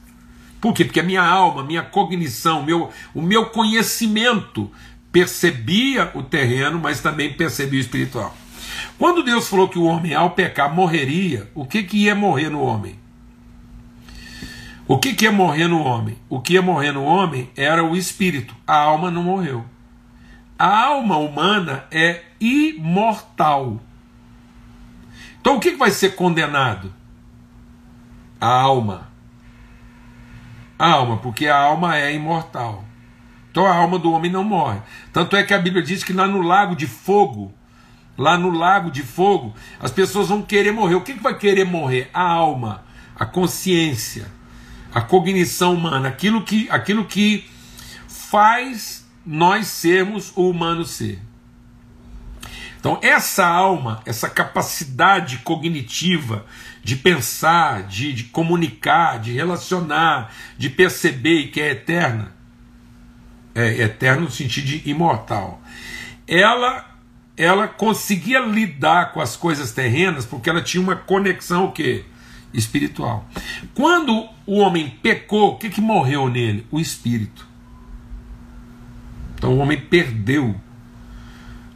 Por 0.64 0.72
quê? 0.72 0.82
Porque 0.82 1.00
a 1.00 1.02
minha 1.02 1.22
alma, 1.22 1.62
minha 1.62 1.82
cognição, 1.82 2.62
meu, 2.62 2.88
o 3.14 3.20
meu 3.20 3.50
conhecimento 3.50 4.72
percebia 5.12 6.10
o 6.14 6.22
terreno, 6.22 6.80
mas 6.80 7.02
também 7.02 7.34
percebia 7.34 7.78
o 7.78 7.82
espiritual. 7.82 8.34
Quando 8.98 9.22
Deus 9.22 9.46
falou 9.46 9.68
que 9.68 9.78
o 9.78 9.84
homem, 9.84 10.14
ao 10.14 10.30
pecar, 10.30 10.74
morreria, 10.74 11.50
o 11.54 11.66
que, 11.66 11.82
que 11.82 12.04
ia 12.04 12.14
morrer 12.14 12.48
no 12.48 12.62
homem? 12.62 12.98
O 14.88 14.96
que, 14.98 15.12
que 15.12 15.26
ia 15.26 15.32
morrer 15.32 15.68
no 15.68 15.82
homem? 15.82 16.16
O 16.30 16.40
que 16.40 16.54
ia 16.54 16.62
morrer 16.62 16.92
no 16.92 17.04
homem 17.04 17.50
era 17.54 17.84
o 17.84 17.94
espírito, 17.94 18.56
a 18.66 18.74
alma 18.74 19.10
não 19.10 19.22
morreu. 19.22 19.66
A 20.58 20.84
alma 20.86 21.18
humana 21.18 21.84
é 21.90 22.22
imortal. 22.40 23.82
Então 25.42 25.56
o 25.58 25.60
que, 25.60 25.72
que 25.72 25.76
vai 25.76 25.90
ser 25.90 26.14
condenado? 26.14 26.90
A 28.40 28.48
alma. 28.48 29.12
A 30.78 30.90
alma, 30.90 31.18
porque 31.18 31.46
a 31.46 31.56
alma 31.56 31.96
é 31.96 32.14
imortal. 32.14 32.84
Então 33.50 33.64
a 33.64 33.74
alma 33.74 33.98
do 33.98 34.12
homem 34.12 34.30
não 34.30 34.42
morre. 34.42 34.78
Tanto 35.12 35.36
é 35.36 35.42
que 35.42 35.54
a 35.54 35.58
Bíblia 35.58 35.82
diz 35.82 36.02
que 36.02 36.12
lá 36.12 36.26
no 36.26 36.42
lago 36.42 36.74
de 36.74 36.86
fogo 36.86 37.54
lá 38.16 38.38
no 38.38 38.50
lago 38.50 38.90
de 38.90 39.02
fogo, 39.02 39.54
as 39.80 39.90
pessoas 39.90 40.28
vão 40.28 40.42
querer 40.42 40.72
morrer. 40.72 40.94
O 40.94 41.00
que, 41.02 41.14
que 41.14 41.22
vai 41.22 41.36
querer 41.36 41.64
morrer? 41.64 42.10
A 42.12 42.22
alma, 42.22 42.84
a 43.16 43.26
consciência, 43.26 44.26
a 44.92 45.00
cognição 45.00 45.74
humana, 45.74 46.08
aquilo 46.08 46.42
que, 46.42 46.68
aquilo 46.70 47.04
que 47.04 47.48
faz 48.08 49.04
nós 49.26 49.66
sermos 49.66 50.32
o 50.36 50.48
humano 50.48 50.84
ser. 50.84 51.20
Então, 52.78 52.98
essa 53.02 53.46
alma, 53.46 54.02
essa 54.04 54.28
capacidade 54.28 55.38
cognitiva 55.38 56.44
de 56.84 56.96
pensar, 56.96 57.84
de, 57.84 58.12
de 58.12 58.24
comunicar, 58.24 59.18
de 59.18 59.32
relacionar, 59.32 60.32
de 60.58 60.68
perceber 60.68 61.40
e 61.40 61.48
que 61.48 61.60
é 61.60 61.70
eterna, 61.70 62.32
é 63.54 63.82
eterno 63.82 64.24
no 64.24 64.30
sentido 64.30 64.66
de 64.66 64.88
imortal, 64.88 65.62
ela 66.28 66.92
ela 67.36 67.66
conseguia 67.66 68.38
lidar 68.38 69.12
com 69.12 69.20
as 69.20 69.34
coisas 69.34 69.72
terrenas 69.72 70.24
porque 70.24 70.48
ela 70.48 70.62
tinha 70.62 70.80
uma 70.80 70.94
conexão 70.94 71.64
o 71.64 71.72
quê? 71.72 72.04
espiritual. 72.52 73.28
Quando 73.74 74.28
o 74.46 74.58
homem 74.58 74.88
pecou, 75.02 75.52
o 75.54 75.58
que, 75.58 75.68
que 75.68 75.80
morreu 75.80 76.28
nele? 76.28 76.64
O 76.70 76.78
espírito. 76.78 77.46
Então 79.34 79.54
o 79.54 79.58
homem 79.58 79.80
perdeu 79.80 80.54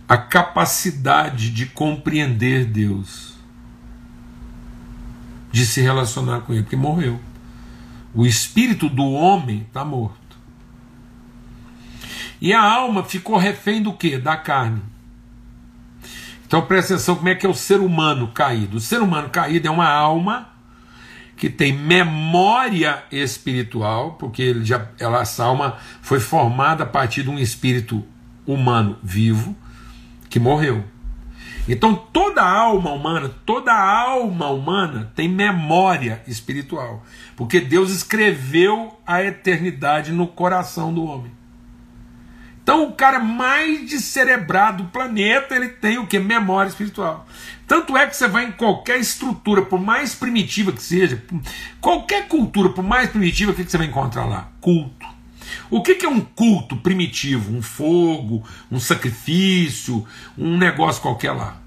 a 0.08 0.16
capacidade 0.16 1.50
de 1.50 1.66
compreender 1.66 2.64
Deus, 2.64 3.34
de 5.50 5.66
se 5.66 5.80
relacionar 5.80 6.40
com 6.40 6.52
Ele, 6.52 6.62
porque 6.62 6.76
morreu. 6.76 7.20
O 8.14 8.26
espírito 8.26 8.88
do 8.88 9.04
homem 9.04 9.66
está 9.66 9.84
morto. 9.84 10.18
E 12.40 12.52
a 12.52 12.62
alma 12.62 13.02
ficou 13.02 13.36
refém 13.36 13.82
do 13.82 13.92
que? 13.92 14.18
Da 14.18 14.36
carne. 14.36 14.82
Então 16.46 16.62
presta 16.62 16.94
atenção 16.94 17.16
como 17.16 17.28
é 17.28 17.34
que 17.34 17.44
é 17.44 17.48
o 17.48 17.54
ser 17.54 17.80
humano 17.80 18.28
caído. 18.28 18.78
O 18.78 18.80
ser 18.80 19.02
humano 19.02 19.28
caído 19.28 19.68
é 19.68 19.70
uma 19.70 19.88
alma 19.88 20.48
que 21.36 21.48
tem 21.48 21.72
memória 21.72 23.04
espiritual, 23.12 24.12
porque 24.14 24.42
ele 24.42 24.64
já, 24.64 24.88
ela, 24.98 25.20
essa 25.20 25.44
alma 25.44 25.76
foi 26.00 26.18
formada 26.18 26.84
a 26.84 26.86
partir 26.86 27.22
de 27.22 27.30
um 27.30 27.38
espírito 27.38 28.04
humano 28.46 28.98
vivo 29.02 29.54
que 30.28 30.40
morreu. 30.40 30.84
Então 31.68 31.94
toda 31.94 32.42
alma 32.42 32.90
humana, 32.90 33.28
toda 33.44 33.72
alma 33.72 34.48
humana 34.48 35.12
tem 35.14 35.28
memória 35.28 36.22
espiritual, 36.26 37.04
porque 37.36 37.60
Deus 37.60 37.90
escreveu 37.90 38.98
a 39.06 39.22
eternidade 39.22 40.10
no 40.12 40.26
coração 40.26 40.92
do 40.92 41.04
homem. 41.04 41.30
Então 42.62 42.84
o 42.84 42.92
cara 42.92 43.18
mais 43.18 43.88
descerebrado 43.88 44.82
do 44.82 44.88
planeta, 44.90 45.54
ele 45.54 45.68
tem 45.68 45.98
o 45.98 46.06
que? 46.06 46.18
Memória 46.18 46.68
espiritual. 46.68 47.26
Tanto 47.66 47.96
é 47.96 48.06
que 48.06 48.16
você 48.16 48.28
vai 48.28 48.46
em 48.46 48.52
qualquer 48.52 48.98
estrutura, 48.98 49.62
por 49.62 49.80
mais 49.80 50.14
primitiva 50.14 50.72
que 50.72 50.82
seja, 50.82 51.22
qualquer 51.80 52.28
cultura, 52.28 52.70
por 52.70 52.84
mais 52.84 53.10
primitiva, 53.10 53.52
o 53.52 53.54
que 53.54 53.62
você 53.62 53.76
vai 53.76 53.86
encontrar 53.86 54.24
lá? 54.24 54.50
Culto. 54.60 55.17
O 55.70 55.82
que 55.82 56.04
é 56.04 56.08
um 56.08 56.20
culto 56.20 56.76
primitivo? 56.76 57.56
Um 57.56 57.62
fogo, 57.62 58.46
um 58.70 58.80
sacrifício, 58.80 60.06
um 60.36 60.56
negócio 60.56 61.02
qualquer 61.02 61.32
lá. 61.32 61.60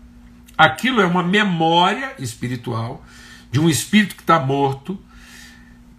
Aquilo 0.58 1.02
é 1.02 1.06
uma 1.06 1.24
memória 1.24 2.14
espiritual 2.20 3.04
de 3.52 3.60
um 3.60 3.70
espírito 3.70 4.16
que 4.16 4.22
está 4.22 4.40
morto, 4.40 5.00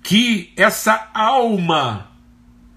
que 0.02 0.52
essa 0.56 1.10
alma 1.12 2.08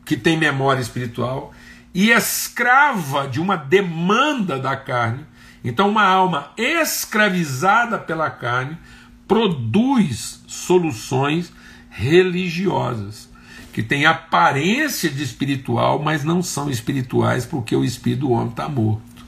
que 0.03 0.15
tem 0.15 0.37
memória 0.37 0.81
espiritual 0.81 1.53
e 1.93 2.11
escrava 2.11 3.27
de 3.27 3.39
uma 3.39 3.55
demanda 3.55 4.59
da 4.59 4.75
carne. 4.75 5.25
Então, 5.63 5.89
uma 5.89 6.03
alma 6.03 6.51
escravizada 6.57 7.97
pela 7.97 8.29
carne 8.29 8.77
produz 9.27 10.43
soluções 10.47 11.51
religiosas 11.89 13.29
que 13.75 13.83
têm 13.83 14.05
aparência 14.05 15.09
de 15.09 15.21
espiritual, 15.21 16.01
mas 16.01 16.23
não 16.23 16.41
são 16.41 16.69
espirituais 16.69 17.45
porque 17.45 17.75
o 17.75 17.83
espírito 17.83 18.21
do 18.21 18.31
homem 18.31 18.47
está 18.47 18.69
morto. 18.69 19.25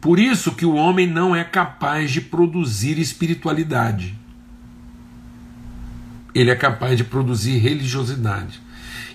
Por 0.00 0.20
isso 0.20 0.52
que 0.52 0.64
o 0.64 0.76
homem 0.76 1.08
não 1.08 1.34
é 1.34 1.42
capaz 1.42 2.12
de 2.12 2.20
produzir 2.20 2.96
espiritualidade. 2.96 4.16
Ele 6.32 6.52
é 6.52 6.54
capaz 6.54 6.96
de 6.96 7.02
produzir 7.02 7.58
religiosidade. 7.58 8.62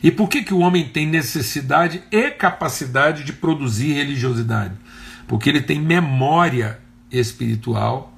E 0.04 0.12
por 0.12 0.28
que, 0.28 0.44
que 0.44 0.54
o 0.54 0.60
homem 0.60 0.86
tem 0.86 1.08
necessidade 1.08 2.04
e 2.12 2.30
capacidade 2.30 3.24
de 3.24 3.32
produzir 3.32 3.94
religiosidade? 3.94 4.74
Porque 5.30 5.50
ele 5.50 5.62
tem 5.62 5.80
memória 5.80 6.78
espiritual, 7.10 8.14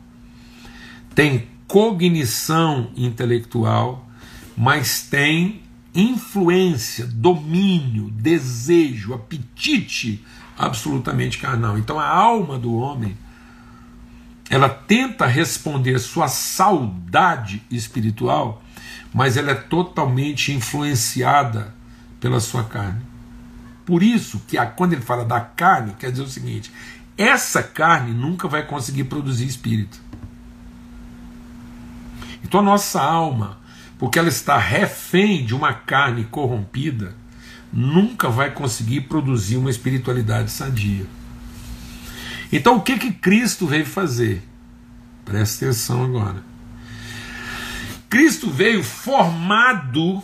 tem 1.14 1.48
cognição 1.68 2.90
intelectual, 2.98 4.07
mas 4.58 5.04
tem 5.04 5.62
influência, 5.94 7.06
domínio, 7.06 8.10
desejo, 8.10 9.14
apetite 9.14 10.26
absolutamente 10.58 11.38
carnal. 11.38 11.78
Então 11.78 12.00
a 12.00 12.08
alma 12.08 12.58
do 12.58 12.76
homem 12.76 13.16
ela 14.50 14.70
tenta 14.70 15.28
responder 15.28 16.00
sua 16.00 16.28
saudade 16.28 17.62
espiritual, 17.70 18.64
mas 19.14 19.38
ela 19.38 19.52
é 19.52 19.56
totalmente 19.56 20.52
influenciada 20.52 21.76
pela 22.20 22.40
sua 22.40 22.64
carne. 22.64 23.02
Por 23.86 24.02
isso 24.02 24.42
que 24.48 24.58
a, 24.58 24.66
quando 24.66 24.94
ele 24.94 25.02
fala 25.02 25.24
da 25.24 25.40
carne, 25.40 25.94
quer 26.00 26.12
dizer 26.12 26.24
o 26.24 26.28
seguinte: 26.28 26.72
essa 27.18 27.62
carne 27.62 28.12
nunca 28.12 28.48
vai 28.48 28.66
conseguir 28.66 29.04
produzir 29.06 29.46
espírito. 29.46 30.00
Então 32.44 32.62
a 32.62 32.64
nossa 32.64 33.02
alma, 33.02 33.60
porque 33.98 34.20
ela 34.20 34.30
está 34.30 34.58
refém 34.58 35.46
de 35.46 35.56
uma 35.56 35.74
carne 35.74 36.26
corrompida, 36.26 37.16
nunca 37.72 38.30
vai 38.30 38.52
conseguir 38.52 39.02
produzir 39.02 39.58
uma 39.58 39.70
espiritualidade 39.70 40.52
sadia. 40.52 41.06
Então 42.52 42.78
o 42.78 42.82
que 42.82 42.98
que 42.98 43.12
Cristo 43.12 43.66
veio 43.68 43.86
fazer? 43.86 44.42
Presta 45.26 45.66
atenção 45.66 46.04
agora. 46.04 46.44
Cristo 48.10 48.50
veio 48.50 48.84
formado 48.84 50.24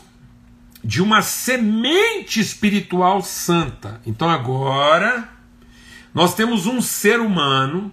de 0.83 1.01
uma 1.01 1.21
semente 1.21 2.39
espiritual 2.39 3.21
santa. 3.21 3.99
Então 4.05 4.29
agora 4.29 5.29
nós 6.13 6.35
temos 6.35 6.65
um 6.65 6.81
ser 6.81 7.19
humano, 7.19 7.91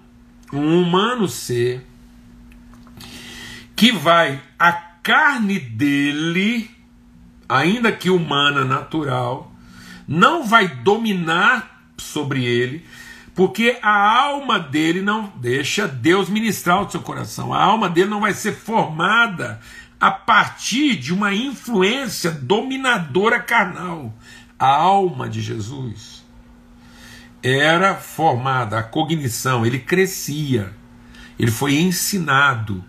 um 0.52 0.82
humano 0.82 1.28
ser, 1.28 1.86
que 3.74 3.90
vai, 3.90 4.42
a 4.58 4.89
carne 5.02 5.58
dele, 5.58 6.70
ainda 7.48 7.90
que 7.92 8.10
humana, 8.10 8.64
natural, 8.64 9.52
não 10.06 10.44
vai 10.44 10.68
dominar 10.68 11.82
sobre 11.96 12.44
ele, 12.44 12.84
porque 13.34 13.78
a 13.82 14.20
alma 14.22 14.58
dele 14.58 15.00
não 15.00 15.32
deixa 15.36 15.86
Deus 15.86 16.28
ministrar 16.28 16.82
o 16.82 16.90
seu 16.90 17.00
coração. 17.00 17.54
A 17.54 17.62
alma 17.62 17.88
dele 17.88 18.10
não 18.10 18.20
vai 18.20 18.34
ser 18.34 18.52
formada 18.52 19.60
a 20.00 20.10
partir 20.10 20.96
de 20.96 21.12
uma 21.12 21.32
influência 21.32 22.30
dominadora 22.30 23.38
carnal. 23.38 24.12
A 24.58 24.68
alma 24.68 25.28
de 25.28 25.40
Jesus 25.40 26.24
era 27.42 27.94
formada, 27.94 28.78
a 28.78 28.82
cognição, 28.82 29.64
ele 29.64 29.78
crescia, 29.78 30.74
ele 31.38 31.50
foi 31.50 31.76
ensinado. 31.76 32.84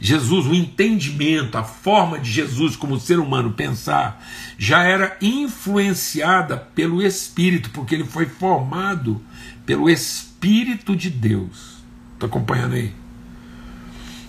Jesus, 0.00 0.46
o 0.46 0.54
entendimento, 0.54 1.58
a 1.58 1.62
forma 1.62 2.18
de 2.18 2.30
Jesus 2.30 2.74
como 2.74 2.98
ser 2.98 3.18
humano 3.18 3.52
pensar, 3.52 4.24
já 4.56 4.82
era 4.82 5.16
influenciada 5.20 6.56
pelo 6.56 7.02
Espírito, 7.02 7.68
porque 7.70 7.94
ele 7.94 8.04
foi 8.04 8.24
formado 8.24 9.22
pelo 9.66 9.90
Espírito 9.90 10.96
de 10.96 11.10
Deus. 11.10 11.82
Está 12.14 12.26
acompanhando 12.26 12.74
aí? 12.74 12.94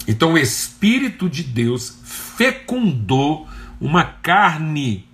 Então 0.07 0.33
o 0.33 0.37
Espírito 0.37 1.29
de 1.29 1.43
Deus 1.43 1.99
fecundou 2.03 3.47
uma 3.79 4.03
carne 4.03 5.07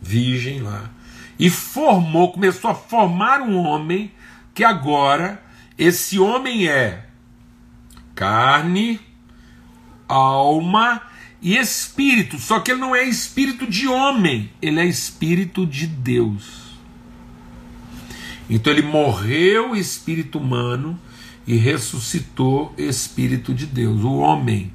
virgem 0.00 0.60
lá 0.60 0.90
e 1.38 1.48
formou, 1.48 2.32
começou 2.32 2.70
a 2.70 2.74
formar 2.74 3.40
um 3.40 3.56
homem 3.56 4.12
que 4.54 4.64
agora 4.64 5.42
esse 5.78 6.18
homem 6.18 6.68
é 6.68 7.06
carne, 8.14 9.00
alma 10.08 11.02
e 11.40 11.56
espírito, 11.56 12.38
só 12.38 12.60
que 12.60 12.70
ele 12.70 12.80
não 12.80 12.94
é 12.94 13.04
espírito 13.04 13.66
de 13.66 13.86
homem, 13.86 14.50
ele 14.60 14.80
é 14.80 14.86
espírito 14.86 15.66
de 15.66 15.86
Deus. 15.86 16.66
Então 18.48 18.72
ele 18.72 18.82
morreu 18.82 19.74
espírito 19.74 20.38
humano 20.38 20.98
e 21.46 21.56
ressuscitou 21.56 22.74
espírito 22.76 23.54
de 23.54 23.66
Deus, 23.66 24.02
o 24.02 24.14
homem. 24.16 24.72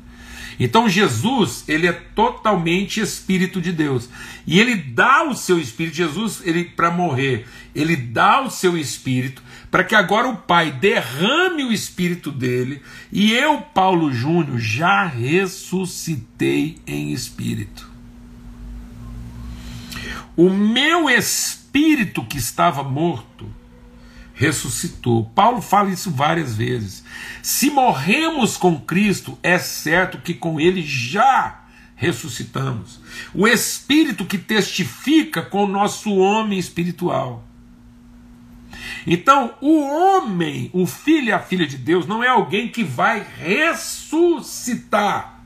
Então 0.63 0.87
Jesus, 0.87 1.63
ele 1.67 1.87
é 1.87 1.91
totalmente 1.91 2.99
espírito 2.99 3.59
de 3.59 3.71
Deus. 3.71 4.07
E 4.45 4.59
ele 4.59 4.75
dá 4.75 5.23
o 5.23 5.33
seu 5.33 5.59
espírito, 5.59 5.95
Jesus, 5.95 6.39
ele 6.45 6.63
para 6.63 6.91
morrer, 6.91 7.47
ele 7.73 7.95
dá 7.95 8.41
o 8.41 8.51
seu 8.51 8.77
espírito 8.77 9.41
para 9.71 9.83
que 9.83 9.95
agora 9.95 10.27
o 10.27 10.37
Pai 10.37 10.71
derrame 10.71 11.63
o 11.63 11.73
espírito 11.73 12.31
dele 12.31 12.79
e 13.11 13.33
eu, 13.33 13.59
Paulo 13.59 14.13
Júnior, 14.13 14.59
já 14.59 15.03
ressuscitei 15.03 16.77
em 16.85 17.11
espírito. 17.11 17.89
O 20.37 20.47
meu 20.47 21.09
espírito 21.09 22.23
que 22.23 22.37
estava 22.37 22.83
morto 22.83 23.49
ressuscitou. 24.41 25.25
Paulo 25.35 25.61
fala 25.61 25.91
isso 25.91 26.09
várias 26.09 26.55
vezes. 26.55 27.03
Se 27.43 27.69
morremos 27.69 28.57
com 28.57 28.79
Cristo, 28.79 29.37
é 29.43 29.59
certo 29.59 30.17
que 30.17 30.33
com 30.33 30.59
ele 30.59 30.81
já 30.81 31.61
ressuscitamos. 31.95 32.99
O 33.35 33.47
espírito 33.47 34.25
que 34.25 34.39
testifica 34.39 35.43
com 35.43 35.65
o 35.65 35.67
nosso 35.67 36.15
homem 36.15 36.57
espiritual. 36.57 37.47
Então, 39.05 39.53
o 39.61 39.81
homem, 39.81 40.71
o 40.73 40.87
filho 40.87 41.27
e 41.27 41.31
a 41.31 41.39
filha 41.39 41.67
de 41.67 41.77
Deus, 41.77 42.07
não 42.07 42.23
é 42.23 42.27
alguém 42.27 42.67
que 42.67 42.83
vai 42.83 43.23
ressuscitar. 43.37 45.39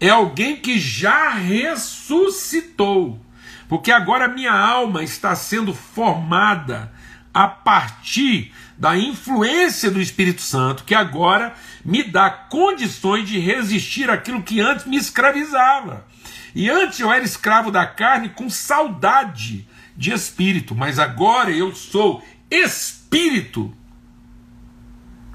É 0.00 0.08
alguém 0.08 0.56
que 0.56 0.78
já 0.78 1.28
ressuscitou. 1.28 3.20
Porque 3.68 3.92
agora 3.92 4.28
minha 4.28 4.52
alma 4.52 5.02
está 5.02 5.36
sendo 5.36 5.74
formada 5.74 6.90
a 7.32 7.48
partir 7.48 8.52
da 8.76 8.96
influência 8.96 9.90
do 9.90 10.00
Espírito 10.00 10.42
Santo, 10.42 10.84
que 10.84 10.94
agora 10.94 11.54
me 11.84 12.02
dá 12.02 12.28
condições 12.30 13.28
de 13.28 13.38
resistir 13.38 14.10
àquilo 14.10 14.42
que 14.42 14.60
antes 14.60 14.86
me 14.86 14.96
escravizava. 14.96 16.06
E 16.54 16.68
antes 16.68 17.00
eu 17.00 17.10
era 17.10 17.24
escravo 17.24 17.70
da 17.70 17.86
carne 17.86 18.30
com 18.30 18.50
saudade 18.50 19.66
de 19.96 20.12
espírito, 20.12 20.74
mas 20.74 20.98
agora 20.98 21.50
eu 21.50 21.74
sou 21.74 22.22
espírito 22.50 23.74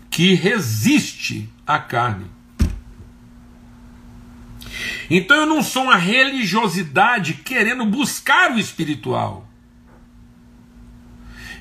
que 0.10 0.34
resiste 0.34 1.50
à 1.66 1.80
carne. 1.80 2.26
Então 5.10 5.38
eu 5.38 5.46
não 5.46 5.64
sou 5.64 5.84
uma 5.84 5.96
religiosidade 5.96 7.36
querendo 7.36 7.86
buscar 7.86 8.52
o 8.52 8.60
espiritual. 8.60 9.47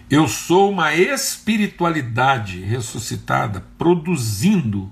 Eu 0.08 0.28
sou 0.28 0.70
uma 0.70 0.94
espiritualidade 0.94 2.60
ressuscitada 2.60 3.64
produzindo 3.76 4.90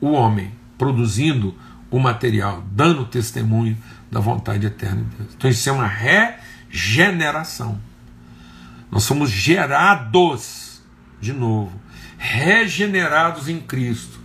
o 0.00 0.12
homem, 0.12 0.52
produzindo 0.78 1.54
o 1.90 1.98
material, 1.98 2.64
dando 2.72 3.04
testemunho 3.04 3.76
da 4.10 4.20
vontade 4.20 4.66
eterna 4.66 5.02
de 5.02 5.16
Deus. 5.16 5.34
Então 5.36 5.50
isso 5.50 5.68
é 5.68 5.72
uma 5.72 5.86
regeneração. 5.86 7.78
Nós 8.90 9.02
somos 9.02 9.30
gerados 9.30 10.82
de 11.20 11.34
novo, 11.34 11.78
regenerados 12.16 13.48
em 13.48 13.60
Cristo. 13.60 14.18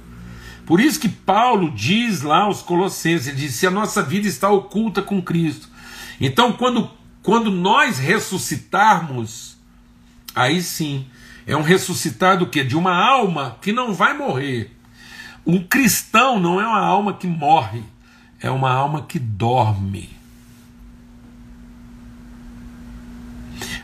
Por 0.65 0.79
isso 0.79 0.99
que 0.99 1.09
Paulo 1.09 1.69
diz 1.71 2.21
lá 2.21 2.43
aos 2.43 2.61
Colossenses, 2.61 3.27
ele 3.27 3.37
diz: 3.37 3.55
se 3.55 3.67
a 3.67 3.71
nossa 3.71 4.01
vida 4.01 4.27
está 4.27 4.49
oculta 4.49 5.01
com 5.01 5.21
Cristo. 5.21 5.67
Então, 6.19 6.53
quando 6.53 6.89
quando 7.23 7.51
nós 7.51 7.99
ressuscitarmos, 7.99 9.57
aí 10.33 10.61
sim, 10.61 11.05
é 11.45 11.55
um 11.55 11.61
ressuscitar 11.61 12.37
do 12.37 12.47
quê? 12.47 12.63
De 12.63 12.75
uma 12.75 12.95
alma 12.95 13.57
que 13.61 13.71
não 13.71 13.93
vai 13.93 14.17
morrer. 14.17 14.75
Um 15.45 15.61
cristão 15.61 16.39
não 16.39 16.59
é 16.59 16.65
uma 16.65 16.79
alma 16.79 17.13
que 17.13 17.27
morre, 17.27 17.83
é 18.39 18.49
uma 18.49 18.71
alma 18.71 19.03
que 19.03 19.19
dorme. 19.19 20.09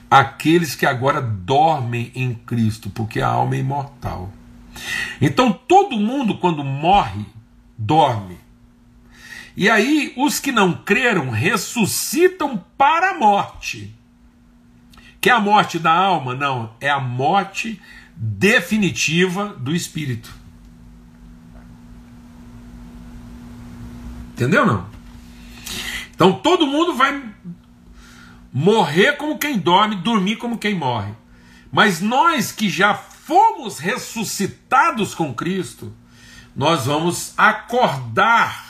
Aqueles 0.09 0.73
que 0.73 0.85
agora 0.85 1.21
dormem 1.21 2.11
em 2.15 2.33
Cristo, 2.33 2.89
porque 2.89 3.19
a 3.19 3.27
alma 3.27 3.55
é 3.55 3.59
imortal. 3.59 4.31
Então 5.19 5.51
todo 5.51 5.97
mundo, 5.97 6.37
quando 6.37 6.63
morre, 6.63 7.25
dorme. 7.77 8.37
E 9.57 9.71
aí, 9.71 10.13
os 10.15 10.39
que 10.39 10.51
não 10.51 10.71
creram 10.71 11.31
ressuscitam 11.31 12.63
para 12.77 13.09
a 13.09 13.13
morte. 13.17 13.91
Que 15.19 15.31
é 15.31 15.33
a 15.33 15.39
morte 15.39 15.79
da 15.79 15.91
alma? 15.91 16.35
Não, 16.35 16.75
é 16.79 16.87
a 16.87 16.99
morte 16.99 17.81
definitiva 18.15 19.47
do 19.47 19.75
espírito. 19.75 20.31
Entendeu 24.33 24.63
não? 24.63 24.85
Então 26.13 26.33
todo 26.33 26.67
mundo 26.67 26.93
vai 26.93 27.19
morrer 28.53 29.13
como 29.13 29.39
quem 29.39 29.57
dorme, 29.57 29.95
dormir 29.95 30.35
como 30.35 30.59
quem 30.59 30.75
morre. 30.75 31.13
Mas 31.71 31.99
nós 31.99 32.51
que 32.51 32.69
já 32.69 32.93
fomos 32.93 33.79
ressuscitados 33.79 35.15
com 35.15 35.33
Cristo, 35.33 35.91
nós 36.55 36.85
vamos 36.85 37.33
acordar 37.35 38.66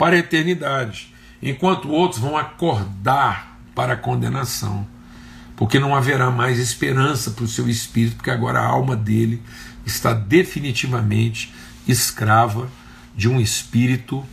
para 0.00 0.16
a 0.16 0.18
eternidade, 0.18 1.12
enquanto 1.42 1.90
outros 1.90 2.18
vão 2.18 2.34
acordar 2.34 3.60
para 3.74 3.92
a 3.92 3.96
condenação, 3.98 4.86
porque 5.54 5.78
não 5.78 5.94
haverá 5.94 6.30
mais 6.30 6.58
esperança 6.58 7.32
para 7.32 7.44
o 7.44 7.48
seu 7.48 7.68
espírito, 7.68 8.16
porque 8.16 8.30
agora 8.30 8.60
a 8.60 8.66
alma 8.66 8.96
dele 8.96 9.42
está 9.84 10.14
definitivamente 10.14 11.52
escrava 11.86 12.66
de 13.14 13.28
um 13.28 13.38
espírito 13.38 14.24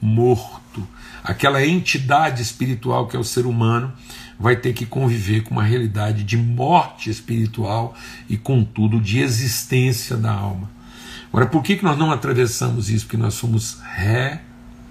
morto. 0.00 0.86
Aquela 1.24 1.66
entidade 1.66 2.40
espiritual 2.40 3.08
que 3.08 3.16
é 3.16 3.18
o 3.18 3.24
ser 3.24 3.46
humano 3.46 3.92
vai 4.38 4.54
ter 4.54 4.74
que 4.74 4.86
conviver 4.86 5.42
com 5.42 5.50
uma 5.50 5.64
realidade 5.64 6.22
de 6.22 6.36
morte 6.36 7.10
espiritual 7.10 7.96
e, 8.28 8.36
contudo, 8.36 9.00
de 9.00 9.18
existência 9.18 10.16
da 10.16 10.30
alma. 10.30 10.70
Agora, 11.30 11.46
por 11.46 11.64
que, 11.64 11.74
que 11.74 11.84
nós 11.84 11.98
não 11.98 12.12
atravessamos 12.12 12.88
isso? 12.88 13.06
Porque 13.06 13.16
nós 13.16 13.34
somos 13.34 13.80
ré 13.82 14.42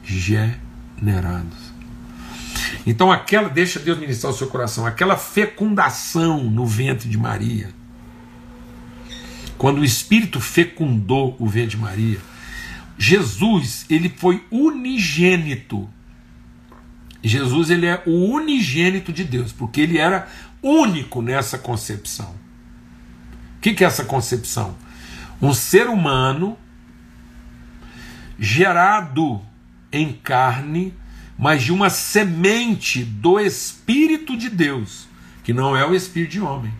generados. 0.05 1.73
Então, 2.85 3.11
aquela, 3.11 3.49
deixa 3.49 3.79
Deus 3.79 3.97
ministrar 3.97 4.31
o 4.31 4.35
seu 4.35 4.47
coração, 4.47 4.85
aquela 4.85 5.17
fecundação 5.17 6.43
no 6.43 6.65
ventre 6.65 7.09
de 7.09 7.17
Maria, 7.17 7.69
quando 9.57 9.79
o 9.79 9.85
Espírito 9.85 10.39
fecundou 10.39 11.35
o 11.39 11.47
ventre 11.47 11.71
de 11.71 11.77
Maria, 11.77 12.19
Jesus, 12.97 13.85
ele 13.89 14.09
foi 14.09 14.45
unigênito. 14.51 15.89
Jesus, 17.23 17.69
ele 17.69 17.87
é 17.87 18.01
o 18.05 18.31
unigênito 18.31 19.11
de 19.11 19.23
Deus, 19.23 19.51
porque 19.51 19.81
ele 19.81 19.97
era 19.97 20.27
único 20.61 21.21
nessa 21.21 21.57
concepção. 21.57 22.35
O 23.57 23.61
que, 23.61 23.73
que 23.73 23.83
é 23.83 23.87
essa 23.87 24.05
concepção? 24.05 24.75
Um 25.41 25.53
ser 25.53 25.87
humano 25.87 26.57
gerado 28.37 29.41
em 29.97 30.11
carne, 30.11 30.93
mas 31.37 31.63
de 31.63 31.71
uma 31.71 31.89
semente 31.89 33.03
do 33.03 33.39
Espírito 33.39 34.37
de 34.37 34.49
Deus, 34.49 35.07
que 35.43 35.53
não 35.53 35.75
é 35.75 35.85
o 35.85 35.95
Espírito 35.95 36.31
de 36.31 36.41
homem. 36.41 36.73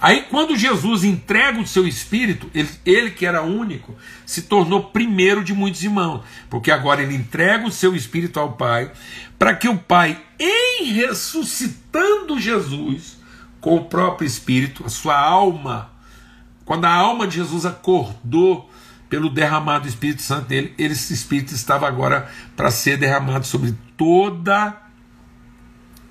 Aí, 0.00 0.22
quando 0.30 0.56
Jesus 0.56 1.02
entrega 1.02 1.58
o 1.58 1.66
seu 1.66 1.86
espírito, 1.86 2.48
ele, 2.54 2.70
ele, 2.86 3.10
que 3.10 3.26
era 3.26 3.42
único, 3.42 3.96
se 4.24 4.42
tornou 4.42 4.84
primeiro 4.84 5.42
de 5.42 5.52
muitos 5.52 5.82
irmãos, 5.82 6.22
porque 6.48 6.70
agora 6.70 7.02
ele 7.02 7.16
entrega 7.16 7.66
o 7.66 7.72
seu 7.72 7.96
espírito 7.96 8.38
ao 8.38 8.52
Pai, 8.52 8.92
para 9.36 9.56
que 9.56 9.68
o 9.68 9.76
Pai, 9.76 10.20
em 10.38 10.92
ressuscitando 10.92 12.38
Jesus, 12.38 13.18
com 13.60 13.74
o 13.74 13.84
próprio 13.86 14.26
espírito, 14.26 14.84
a 14.86 14.88
sua 14.88 15.18
alma, 15.18 15.90
quando 16.64 16.84
a 16.84 16.92
alma 16.94 17.26
de 17.26 17.36
Jesus 17.36 17.66
acordou 17.66 18.67
pelo 19.08 19.30
derramado 19.30 19.84
do 19.84 19.88
Espírito 19.88 20.22
Santo 20.22 20.48
dele, 20.48 20.74
esse 20.78 21.14
Espírito 21.14 21.54
estava 21.54 21.88
agora 21.88 22.30
para 22.56 22.70
ser 22.70 22.96
derramado 22.98 23.46
sobre 23.46 23.74
toda 23.96 24.76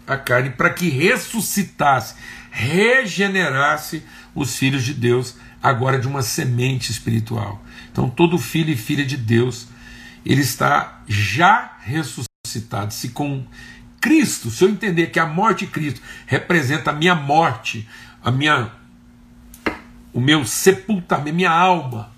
a 0.07 0.17
carne, 0.17 0.51
para 0.51 0.69
que 0.69 0.89
ressuscitasse, 0.89 2.15
regenerasse 2.49 4.03
os 4.33 4.55
filhos 4.55 4.83
de 4.83 4.93
Deus, 4.93 5.35
agora 5.61 5.99
de 5.99 6.07
uma 6.07 6.21
semente 6.21 6.91
espiritual. 6.91 7.63
Então, 7.91 8.09
todo 8.09 8.37
filho 8.37 8.71
e 8.71 8.77
filha 8.77 9.05
de 9.05 9.17
Deus, 9.17 9.67
ele 10.25 10.41
está 10.41 11.01
já 11.07 11.77
ressuscitado. 11.81 12.93
Se 12.93 13.09
com 13.09 13.45
Cristo, 13.99 14.49
se 14.49 14.63
eu 14.63 14.69
entender 14.69 15.07
que 15.07 15.19
a 15.19 15.25
morte 15.25 15.65
de 15.65 15.71
Cristo 15.71 16.01
representa 16.25 16.91
a 16.91 16.93
minha 16.93 17.15
morte, 17.15 17.87
a 18.23 18.31
minha 18.31 18.71
o 20.13 20.19
meu 20.19 20.45
sepultamento, 20.45 21.35
minha 21.35 21.51
alma, 21.51 22.11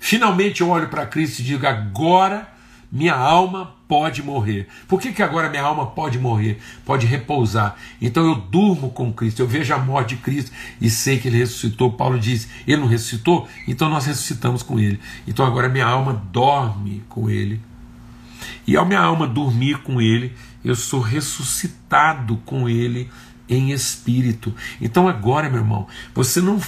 Finalmente 0.00 0.62
eu 0.62 0.70
olho 0.70 0.88
para 0.88 1.06
Cristo 1.06 1.40
e 1.40 1.44
digo: 1.44 1.66
agora 1.66 2.48
minha 2.90 3.14
alma 3.14 3.76
pode 3.86 4.22
morrer. 4.22 4.66
Por 4.88 5.00
que, 5.00 5.12
que 5.12 5.22
agora 5.22 5.48
minha 5.48 5.62
alma 5.62 5.86
pode 5.86 6.18
morrer? 6.18 6.58
Pode 6.84 7.06
repousar. 7.06 7.76
Então 8.00 8.26
eu 8.26 8.34
durmo 8.34 8.90
com 8.90 9.12
Cristo, 9.12 9.40
eu 9.40 9.46
vejo 9.46 9.72
a 9.72 9.78
morte 9.78 10.16
de 10.16 10.22
Cristo 10.22 10.50
e 10.80 10.90
sei 10.90 11.18
que 11.18 11.28
ele 11.28 11.36
ressuscitou. 11.36 11.92
Paulo 11.92 12.18
diz: 12.18 12.48
ele 12.66 12.80
não 12.80 12.88
ressuscitou? 12.88 13.46
Então 13.68 13.88
nós 13.88 14.06
ressuscitamos 14.06 14.62
com 14.62 14.80
ele. 14.80 14.98
Então 15.28 15.46
agora 15.46 15.68
minha 15.68 15.86
alma 15.86 16.14
dorme 16.32 17.04
com 17.08 17.30
ele. 17.30 17.60
E 18.66 18.76
ao 18.76 18.86
minha 18.86 19.00
alma 19.00 19.28
dormir 19.28 19.82
com 19.82 20.00
ele, 20.00 20.34
eu 20.64 20.74
sou 20.74 21.00
ressuscitado 21.00 22.38
com 22.38 22.68
ele 22.68 23.10
em 23.48 23.70
espírito. 23.70 24.54
Então 24.80 25.06
agora, 25.06 25.50
meu 25.50 25.60
irmão, 25.60 25.86
você 26.14 26.40
não 26.40 26.58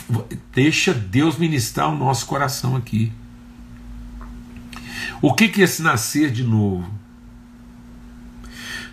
deixa 0.52 0.92
Deus 0.92 1.38
ministrar 1.38 1.88
o 1.88 1.96
nosso 1.96 2.26
coração 2.26 2.76
aqui. 2.76 3.12
O 5.20 5.34
que, 5.34 5.48
que 5.48 5.60
é 5.60 5.64
esse 5.64 5.82
nascer 5.82 6.30
de 6.30 6.44
novo? 6.44 6.90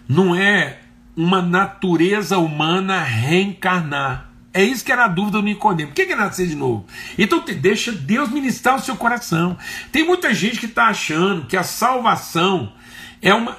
Não 0.08 0.36
é 0.36 0.80
uma 1.16 1.42
natureza 1.42 2.38
humana 2.38 3.04
reencarnar. 3.04 4.30
É 4.54 4.64
isso 4.64 4.84
que 4.84 4.92
era 4.92 5.06
a 5.06 5.08
dúvida 5.08 5.38
do 5.38 5.44
Nicodemo. 5.44 5.92
O 5.92 5.94
que 5.94 6.02
é 6.02 6.16
nascer 6.16 6.48
de 6.48 6.56
novo? 6.56 6.86
Então 7.18 7.44
deixa 7.62 7.92
Deus 7.92 8.30
ministrar 8.30 8.76
o 8.76 8.82
seu 8.82 8.96
coração. 8.96 9.58
Tem 9.92 10.06
muita 10.06 10.34
gente 10.34 10.60
que 10.60 10.66
está 10.66 10.88
achando 10.88 11.46
que 11.46 11.56
a 11.56 11.64
salvação 11.64 12.74
é 13.22 13.34
uma. 13.34 13.58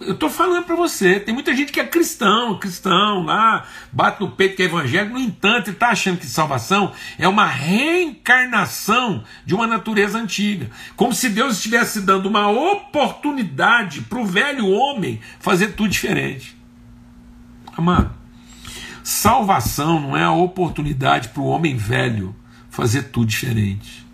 Eu 0.00 0.14
estou 0.14 0.30
falando 0.30 0.64
para 0.64 0.76
você, 0.76 1.18
tem 1.18 1.34
muita 1.34 1.54
gente 1.56 1.72
que 1.72 1.80
é 1.80 1.86
cristão, 1.86 2.56
cristão 2.56 3.24
lá, 3.24 3.66
bate 3.90 4.20
no 4.20 4.30
peito 4.30 4.54
que 4.54 4.62
é 4.62 4.66
evangélico, 4.66 5.14
no 5.14 5.20
entanto, 5.20 5.70
está 5.70 5.88
achando 5.88 6.18
que 6.18 6.26
salvação 6.26 6.92
é 7.18 7.26
uma 7.26 7.46
reencarnação 7.46 9.24
de 9.44 9.56
uma 9.56 9.66
natureza 9.66 10.16
antiga. 10.16 10.70
Como 10.94 11.12
se 11.12 11.28
Deus 11.28 11.56
estivesse 11.56 12.00
dando 12.00 12.26
uma 12.26 12.48
oportunidade 12.48 14.02
para 14.02 14.20
o 14.20 14.24
velho 14.24 14.68
homem 14.68 15.20
fazer 15.40 15.68
tudo 15.72 15.88
diferente. 15.88 16.56
Amado, 17.76 18.14
salvação 19.02 19.98
não 20.00 20.16
é 20.16 20.22
a 20.22 20.32
oportunidade 20.32 21.30
para 21.30 21.42
o 21.42 21.46
homem 21.46 21.76
velho 21.76 22.36
fazer 22.70 23.04
tudo 23.04 23.26
diferente. 23.26 24.06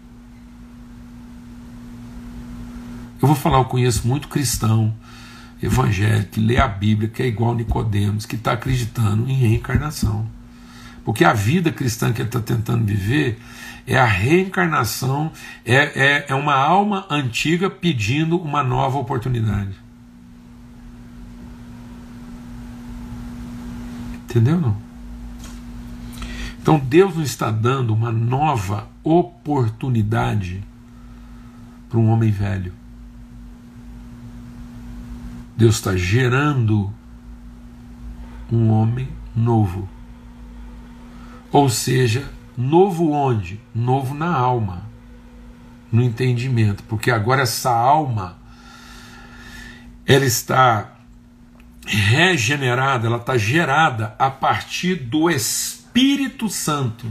Eu 3.21 3.29
vou 3.29 3.37
falar, 3.37 3.59
eu 3.59 3.65
conheço 3.67 4.07
muito 4.07 4.29
cristão 4.29 4.95
evangélico 5.65 6.33
que 6.33 6.41
lê 6.41 6.59
a 6.59 6.69
Bíblia, 6.69 7.09
que 7.09 7.23
é 7.23 7.27
igual 7.27 7.55
Nicodemos, 7.55 8.27
que 8.27 8.37
está 8.37 8.53
acreditando 8.53 9.29
em 9.31 9.35
reencarnação. 9.35 10.27
Porque 11.05 11.25
a 11.25 11.33
vida 11.33 11.73
cristã 11.73 12.13
que 12.13 12.21
ele 12.21 12.29
está 12.29 12.41
tentando 12.41 12.85
viver 12.85 13.39
é 13.87 13.99
a 13.99 14.07
reencarnação, 14.07 15.31
é, 15.65 15.77
é, 15.77 16.27
é 16.29 16.35
uma 16.35 16.55
alma 16.55 17.07
antiga 17.11 17.69
pedindo 17.69 18.39
uma 18.39 18.63
nova 18.63 18.99
oportunidade. 18.99 19.75
Entendeu 24.25 24.61
não? 24.61 24.77
Então 26.61 26.79
Deus 26.79 27.15
nos 27.15 27.29
está 27.29 27.51
dando 27.51 27.93
uma 27.93 28.11
nova 28.11 28.89
oportunidade 29.03 30.65
para 31.91 31.99
um 31.99 32.09
homem 32.09 32.31
velho. 32.31 32.73
Deus 35.57 35.77
está 35.77 35.97
gerando 35.97 36.93
um 38.51 38.71
homem 38.71 39.09
novo. 39.35 39.89
Ou 41.53 41.69
seja, 41.69 42.29
novo 42.57 43.11
onde? 43.11 43.61
Novo 43.75 44.15
na 44.15 44.35
alma, 44.35 44.83
no 45.91 46.03
entendimento, 46.03 46.83
porque 46.85 47.11
agora 47.11 47.43
essa 47.43 47.71
alma 47.71 48.37
ela 50.07 50.25
está 50.25 50.91
regenerada, 51.87 53.07
ela 53.07 53.19
está 53.19 53.37
gerada 53.37 54.15
a 54.19 54.31
partir 54.31 54.97
do 54.97 55.31
Espírito 55.31 56.49
Santo. 56.49 57.07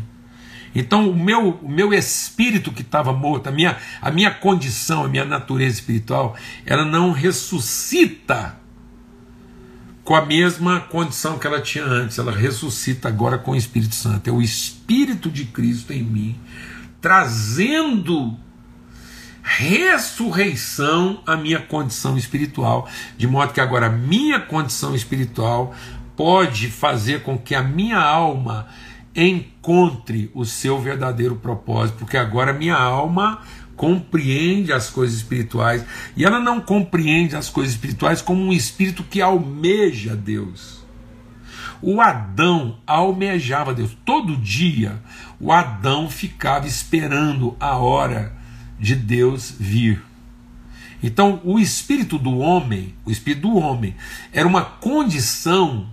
Então, 0.75 1.09
o 1.09 1.15
meu, 1.15 1.59
o 1.61 1.69
meu 1.69 1.93
espírito 1.93 2.71
que 2.71 2.81
estava 2.81 3.13
morto, 3.13 3.47
a 3.47 3.51
minha, 3.51 3.77
a 4.01 4.11
minha 4.11 4.31
condição, 4.31 5.03
a 5.03 5.07
minha 5.07 5.25
natureza 5.25 5.75
espiritual, 5.75 6.35
ela 6.65 6.83
não 6.83 7.11
ressuscita 7.11 8.57
com 10.03 10.15
a 10.15 10.25
mesma 10.25 10.81
condição 10.81 11.39
que 11.39 11.47
ela 11.47 11.61
tinha 11.61 11.85
antes, 11.85 12.17
ela 12.17 12.31
ressuscita 12.31 13.07
agora 13.07 13.37
com 13.37 13.51
o 13.51 13.55
Espírito 13.55 13.95
Santo. 13.95 14.29
É 14.29 14.33
o 14.33 14.41
Espírito 14.41 15.29
de 15.29 15.45
Cristo 15.45 15.93
em 15.93 16.03
mim, 16.03 16.39
trazendo 16.99 18.37
ressurreição 19.41 21.21
à 21.25 21.35
minha 21.35 21.59
condição 21.59 22.17
espiritual, 22.17 22.89
de 23.17 23.27
modo 23.27 23.53
que 23.53 23.61
agora 23.61 23.87
a 23.87 23.89
minha 23.89 24.39
condição 24.39 24.95
espiritual 24.95 25.75
pode 26.15 26.69
fazer 26.69 27.23
com 27.23 27.37
que 27.37 27.53
a 27.53 27.61
minha 27.61 27.99
alma 27.99 28.67
encontre 29.15 30.31
o 30.33 30.45
seu 30.45 30.79
verdadeiro 30.79 31.35
propósito, 31.35 31.99
porque 31.99 32.17
agora 32.17 32.53
minha 32.53 32.75
alma 32.75 33.41
compreende 33.75 34.71
as 34.71 34.89
coisas 34.89 35.17
espirituais 35.17 35.83
e 36.15 36.23
ela 36.23 36.39
não 36.39 36.61
compreende 36.61 37.35
as 37.35 37.49
coisas 37.49 37.73
espirituais 37.73 38.21
como 38.21 38.41
um 38.41 38.53
espírito 38.53 39.03
que 39.03 39.21
almeja 39.21 40.15
Deus. 40.15 40.83
O 41.81 41.99
Adão 41.99 42.77
almejava 42.87 43.73
Deus. 43.73 43.95
Todo 44.05 44.37
dia 44.37 45.01
o 45.39 45.51
Adão 45.51 46.09
ficava 46.09 46.65
esperando 46.65 47.57
a 47.59 47.75
hora 47.75 48.33
de 48.79 48.95
Deus 48.95 49.53
vir. 49.59 50.01
Então, 51.01 51.41
o 51.43 51.59
espírito 51.59 52.17
do 52.17 52.37
homem, 52.37 52.95
o 53.03 53.11
espírito 53.11 53.49
do 53.49 53.57
homem, 53.57 53.93
era 54.31 54.47
uma 54.47 54.63
condição 54.63 55.89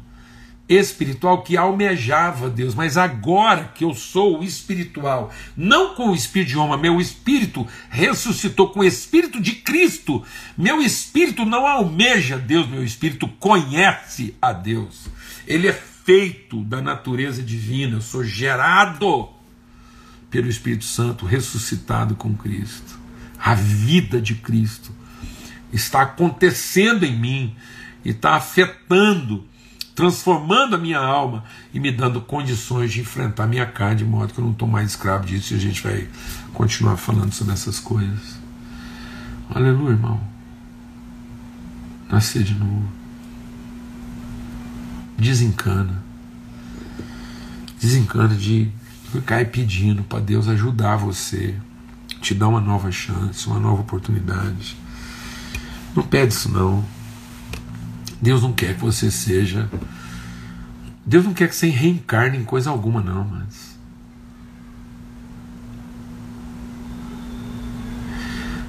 espiritual 0.71 1.43
que 1.43 1.57
almejava 1.57 2.49
Deus, 2.49 2.77
mas 2.77 2.97
agora 2.97 3.73
que 3.75 3.83
eu 3.83 3.93
sou 3.93 4.41
espiritual, 4.41 5.33
não 5.57 5.97
com 5.97 6.11
o 6.11 6.15
espírito 6.15 6.51
de 6.51 6.59
homem, 6.59 6.79
meu 6.79 7.01
espírito 7.01 7.67
ressuscitou 7.89 8.71
com 8.71 8.81
o 8.81 8.85
espírito 8.85 9.41
de 9.41 9.57
Cristo. 9.57 10.25
Meu 10.57 10.81
espírito 10.81 11.45
não 11.45 11.67
almeja 11.67 12.39
Deus, 12.39 12.69
meu 12.69 12.85
espírito 12.85 13.27
conhece 13.41 14.37
a 14.41 14.53
Deus. 14.53 15.09
Ele 15.45 15.67
é 15.67 15.73
feito 15.73 16.63
da 16.63 16.81
natureza 16.81 17.43
divina, 17.43 17.97
eu 17.97 18.01
sou 18.01 18.23
gerado 18.23 19.29
pelo 20.31 20.49
Espírito 20.49 20.85
Santo, 20.85 21.27
ressuscitado 21.27 22.15
com 22.15 22.33
Cristo. 22.37 22.97
A 23.37 23.55
vida 23.55 24.21
de 24.21 24.37
Cristo 24.37 24.95
está 25.73 26.03
acontecendo 26.03 27.05
em 27.05 27.19
mim 27.19 27.57
e 28.05 28.11
está 28.11 28.35
afetando 28.35 29.50
transformando 29.95 30.77
a 30.77 30.79
minha 30.79 30.99
alma 30.99 31.45
e 31.75 31.81
me 31.81 31.91
dando 31.91 32.21
condições 32.21 32.93
de 32.93 33.01
enfrentar 33.01 33.47
minha 33.47 33.67
carne, 33.67 33.97
de 33.97 34.05
modo 34.05 34.33
que 34.33 34.41
eu 34.41 34.45
não 34.45 34.53
estou 34.53 34.69
mais 34.69 34.91
escravo 34.91 35.27
disso 35.27 35.53
e 35.53 35.57
a 35.57 35.61
gente 35.61 35.83
vai 35.83 36.09
continuar 36.53 36.97
falando 36.97 37.33
sobre 37.33 37.53
essas 37.53 37.79
coisas. 37.79 38.39
Aleluia, 39.53 39.93
irmão. 39.93 40.21
Nascer 42.09 42.43
de 42.43 42.55
novo. 42.55 42.89
Desencana. 45.19 46.03
Desencana 47.81 48.35
de 48.35 48.71
ficar 49.13 49.45
pedindo 49.47 50.03
para 50.03 50.21
Deus 50.21 50.49
ajudar 50.49 50.97
você, 50.97 51.55
te 52.21 52.35
dar 52.35 52.49
uma 52.49 52.61
nova 52.61 52.93
chance, 52.93 53.47
uma 53.47 53.59
nova 53.59 53.83
oportunidade. 53.83 54.77
Não 55.95 56.03
pede 56.03 56.33
isso 56.33 56.49
não. 56.49 56.85
Deus 58.21 58.43
não 58.43 58.53
quer 58.53 58.75
que 58.75 58.81
você 58.81 59.11
seja. 59.11 59.69
Deus 61.07 61.25
não 61.25 61.33
quer 61.33 61.49
que 61.49 61.57
você 61.57 61.69
reencarne 61.69 62.37
em 62.37 62.45
coisa 62.45 62.71
alguma, 62.71 63.01
não, 63.01 63.25
mas. 63.25 63.79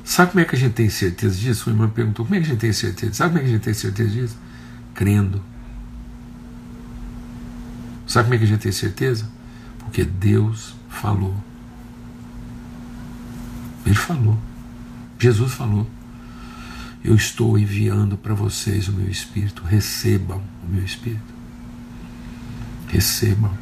Sabe 0.04 0.32
como 0.32 0.42
é 0.42 0.46
que 0.46 0.56
a 0.56 0.60
gente 0.60 0.74
tem 0.74 0.90
certeza 0.90 1.38
disso? 1.38 1.70
Uma 1.70 1.76
irmã 1.76 1.90
perguntou: 1.90 2.26
como 2.26 2.36
é 2.36 2.40
que 2.40 2.46
a 2.46 2.50
gente 2.50 2.60
tem 2.60 2.74
certeza? 2.74 3.14
Sabe 3.14 3.30
como 3.30 3.40
é 3.40 3.42
que 3.44 3.50
a 3.50 3.52
gente 3.54 3.64
tem 3.64 3.74
certeza 3.74 4.10
disso? 4.10 4.38
Crendo. 4.94 5.42
Sabe 8.08 8.26
como 8.26 8.36
é 8.36 8.38
que 8.38 8.44
a 8.44 8.48
gente 8.48 8.62
tem 8.62 8.72
certeza? 8.72 9.30
Porque 9.80 10.04
Deus 10.04 10.76
falou. 10.90 11.36
Ele 13.86 13.96
falou. 13.96 14.38
Jesus 15.18 15.54
falou. 15.54 15.88
Eu 17.04 17.16
estou 17.16 17.58
enviando 17.58 18.16
para 18.16 18.34
vocês 18.34 18.88
o 18.88 18.94
meu 18.94 19.10
espírito. 19.10 19.64
Recebam 19.64 20.42
o 20.64 20.72
meu 20.72 20.84
espírito. 20.84 21.34
Recebam. 22.88 23.58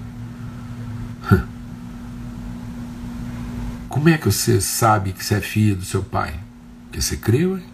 Como 3.87 4.09
é 4.09 4.17
que 4.17 4.25
você 4.25 4.59
sabe 4.59 5.13
que 5.13 5.23
você 5.23 5.35
é 5.35 5.41
filho 5.41 5.77
do 5.77 5.85
seu 5.85 6.03
pai? 6.03 6.39
Porque 6.85 7.01
você 7.01 7.17
creu, 7.17 7.57
hein? 7.57 7.65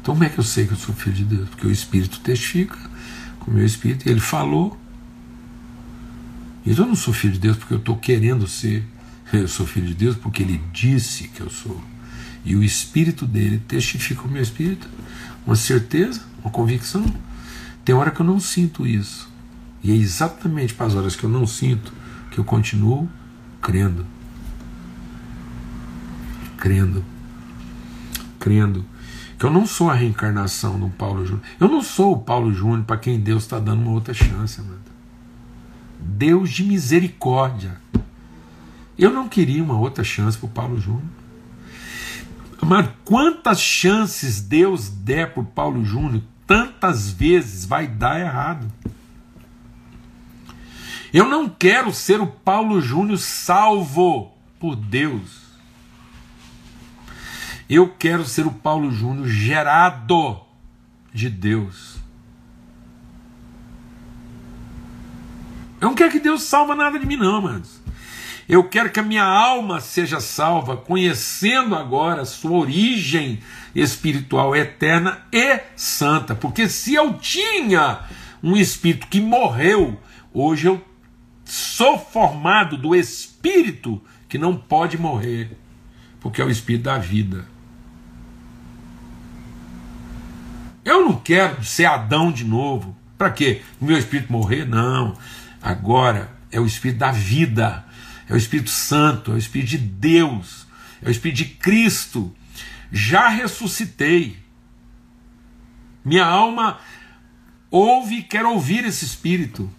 Então 0.00 0.14
como 0.14 0.24
é 0.24 0.28
que 0.28 0.38
eu 0.38 0.44
sei 0.44 0.66
que 0.66 0.72
eu 0.72 0.76
sou 0.76 0.94
filho 0.94 1.16
de 1.16 1.24
Deus? 1.24 1.48
Porque 1.48 1.66
o 1.66 1.70
Espírito 1.70 2.20
testifica 2.20 2.78
com 3.40 3.50
o 3.50 3.54
meu 3.54 3.66
Espírito 3.66 4.06
e 4.06 4.10
ele 4.10 4.20
falou. 4.20 4.78
Então 6.64 6.84
eu 6.84 6.88
não 6.88 6.96
sou 6.96 7.12
filho 7.12 7.34
de 7.34 7.40
Deus 7.40 7.56
porque 7.56 7.74
eu 7.74 7.78
estou 7.78 7.96
querendo 7.96 8.46
ser. 8.46 8.84
Eu 9.32 9.48
sou 9.48 9.66
filho 9.66 9.86
de 9.86 9.94
Deus 9.94 10.16
porque 10.16 10.42
ele 10.42 10.62
disse 10.72 11.28
que 11.28 11.40
eu 11.40 11.50
sou. 11.50 11.80
E 12.46 12.54
o 12.54 12.62
espírito 12.62 13.26
dele 13.26 13.60
testifica 13.66 14.22
o 14.22 14.30
meu 14.30 14.40
espírito, 14.40 14.88
uma 15.44 15.56
certeza, 15.56 16.22
uma 16.40 16.50
convicção. 16.50 17.04
Tem 17.84 17.92
hora 17.92 18.12
que 18.12 18.20
eu 18.20 18.26
não 18.26 18.38
sinto 18.38 18.86
isso. 18.86 19.28
E 19.82 19.90
é 19.90 19.94
exatamente 19.96 20.72
para 20.72 20.86
as 20.86 20.94
horas 20.94 21.16
que 21.16 21.24
eu 21.24 21.28
não 21.28 21.44
sinto 21.44 21.92
que 22.30 22.38
eu 22.38 22.44
continuo 22.44 23.10
crendo. 23.60 24.06
Crendo. 26.56 27.04
Crendo. 28.38 28.84
Que 29.36 29.44
eu 29.44 29.50
não 29.50 29.66
sou 29.66 29.90
a 29.90 29.94
reencarnação 29.94 30.78
do 30.78 30.88
Paulo 30.88 31.26
Júnior. 31.26 31.44
Eu 31.58 31.68
não 31.68 31.82
sou 31.82 32.12
o 32.12 32.18
Paulo 32.20 32.54
Júnior 32.54 32.84
para 32.84 32.96
quem 32.96 33.18
Deus 33.18 33.42
está 33.42 33.58
dando 33.58 33.82
uma 33.82 33.90
outra 33.90 34.14
chance, 34.14 34.60
amado. 34.60 34.78
Deus 35.98 36.50
de 36.50 36.62
misericórdia. 36.62 37.80
Eu 38.96 39.12
não 39.12 39.28
queria 39.28 39.64
uma 39.64 39.76
outra 39.76 40.04
chance 40.04 40.38
para 40.38 40.46
o 40.46 40.50
Paulo 40.50 40.80
Júnior. 40.80 41.15
Mas 42.60 42.88
quantas 43.04 43.60
chances 43.60 44.40
Deus 44.40 44.88
der 44.88 45.32
para 45.32 45.42
Paulo 45.42 45.84
Júnior, 45.84 46.22
tantas 46.46 47.10
vezes 47.10 47.64
vai 47.64 47.86
dar 47.86 48.20
errado. 48.20 48.70
Eu 51.12 51.28
não 51.28 51.48
quero 51.48 51.92
ser 51.92 52.20
o 52.20 52.26
Paulo 52.26 52.80
Júnior 52.80 53.18
salvo 53.18 54.32
por 54.58 54.76
Deus. 54.76 55.46
Eu 57.68 57.88
quero 57.88 58.24
ser 58.24 58.46
o 58.46 58.52
Paulo 58.52 58.90
Júnior 58.90 59.26
gerado 59.26 60.40
de 61.12 61.28
Deus. 61.28 61.96
Eu 65.80 65.88
não 65.88 65.94
quero 65.94 66.12
que 66.12 66.20
Deus 66.20 66.42
salva 66.42 66.74
nada 66.74 66.98
de 66.98 67.06
mim, 67.06 67.16
não, 67.16 67.42
mas 67.42 67.75
eu 68.48 68.64
quero 68.64 68.90
que 68.90 69.00
a 69.00 69.02
minha 69.02 69.24
alma 69.24 69.80
seja 69.80 70.20
salva, 70.20 70.76
conhecendo 70.76 71.74
agora 71.74 72.24
sua 72.24 72.52
origem 72.52 73.40
espiritual 73.74 74.54
eterna 74.54 75.22
e 75.32 75.60
santa. 75.74 76.34
Porque 76.34 76.68
se 76.68 76.94
eu 76.94 77.14
tinha 77.14 78.00
um 78.42 78.56
espírito 78.56 79.08
que 79.08 79.20
morreu, 79.20 80.00
hoje 80.32 80.68
eu 80.68 80.84
sou 81.44 81.98
formado 81.98 82.76
do 82.76 82.94
espírito 82.94 84.00
que 84.28 84.38
não 84.38 84.56
pode 84.56 84.96
morrer, 84.96 85.56
porque 86.20 86.40
é 86.40 86.44
o 86.44 86.50
espírito 86.50 86.84
da 86.84 86.98
vida. 86.98 87.46
Eu 90.84 91.04
não 91.04 91.16
quero 91.16 91.64
ser 91.64 91.86
Adão 91.86 92.30
de 92.30 92.44
novo. 92.44 92.96
Para 93.18 93.30
quê? 93.30 93.62
Meu 93.80 93.98
espírito 93.98 94.32
morrer? 94.32 94.64
Não. 94.64 95.16
Agora 95.60 96.30
é 96.52 96.60
o 96.60 96.66
espírito 96.66 96.98
da 96.98 97.10
vida 97.10 97.85
é 98.28 98.34
o 98.34 98.36
Espírito 98.36 98.70
Santo, 98.70 99.32
é 99.32 99.34
o 99.34 99.38
Espírito 99.38 99.70
de 99.70 99.78
Deus, 99.78 100.66
é 101.02 101.08
o 101.08 101.10
Espírito 101.10 101.38
de 101.38 101.44
Cristo. 101.44 102.34
Já 102.90 103.28
ressuscitei. 103.28 104.38
Minha 106.04 106.24
alma 106.24 106.78
ouve 107.70 108.16
e 108.16 108.22
quer 108.22 108.44
ouvir 108.44 108.84
esse 108.84 109.04
Espírito, 109.04 109.70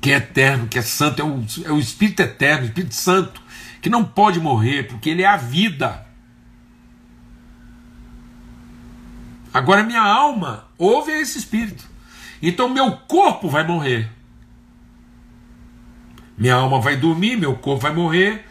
que 0.00 0.10
é 0.10 0.16
eterno, 0.16 0.68
que 0.68 0.78
é 0.78 0.82
santo, 0.82 1.20
é 1.20 1.24
o, 1.24 1.44
é 1.64 1.72
o 1.72 1.78
Espírito 1.78 2.20
eterno, 2.22 2.64
o 2.64 2.66
Espírito 2.66 2.94
Santo, 2.94 3.42
que 3.80 3.90
não 3.90 4.04
pode 4.04 4.40
morrer, 4.40 4.84
porque 4.84 5.10
ele 5.10 5.22
é 5.22 5.26
a 5.26 5.36
vida. 5.36 6.06
Agora 9.52 9.82
minha 9.82 10.02
alma 10.02 10.68
ouve 10.76 11.12
esse 11.12 11.38
Espírito. 11.38 11.88
Então 12.42 12.68
meu 12.68 12.92
corpo 12.92 13.48
vai 13.48 13.66
morrer. 13.66 14.15
Minha 16.36 16.56
alma 16.56 16.80
vai 16.80 16.96
dormir, 16.96 17.36
meu 17.36 17.54
corpo 17.56 17.82
vai 17.82 17.94
morrer. 17.94 18.44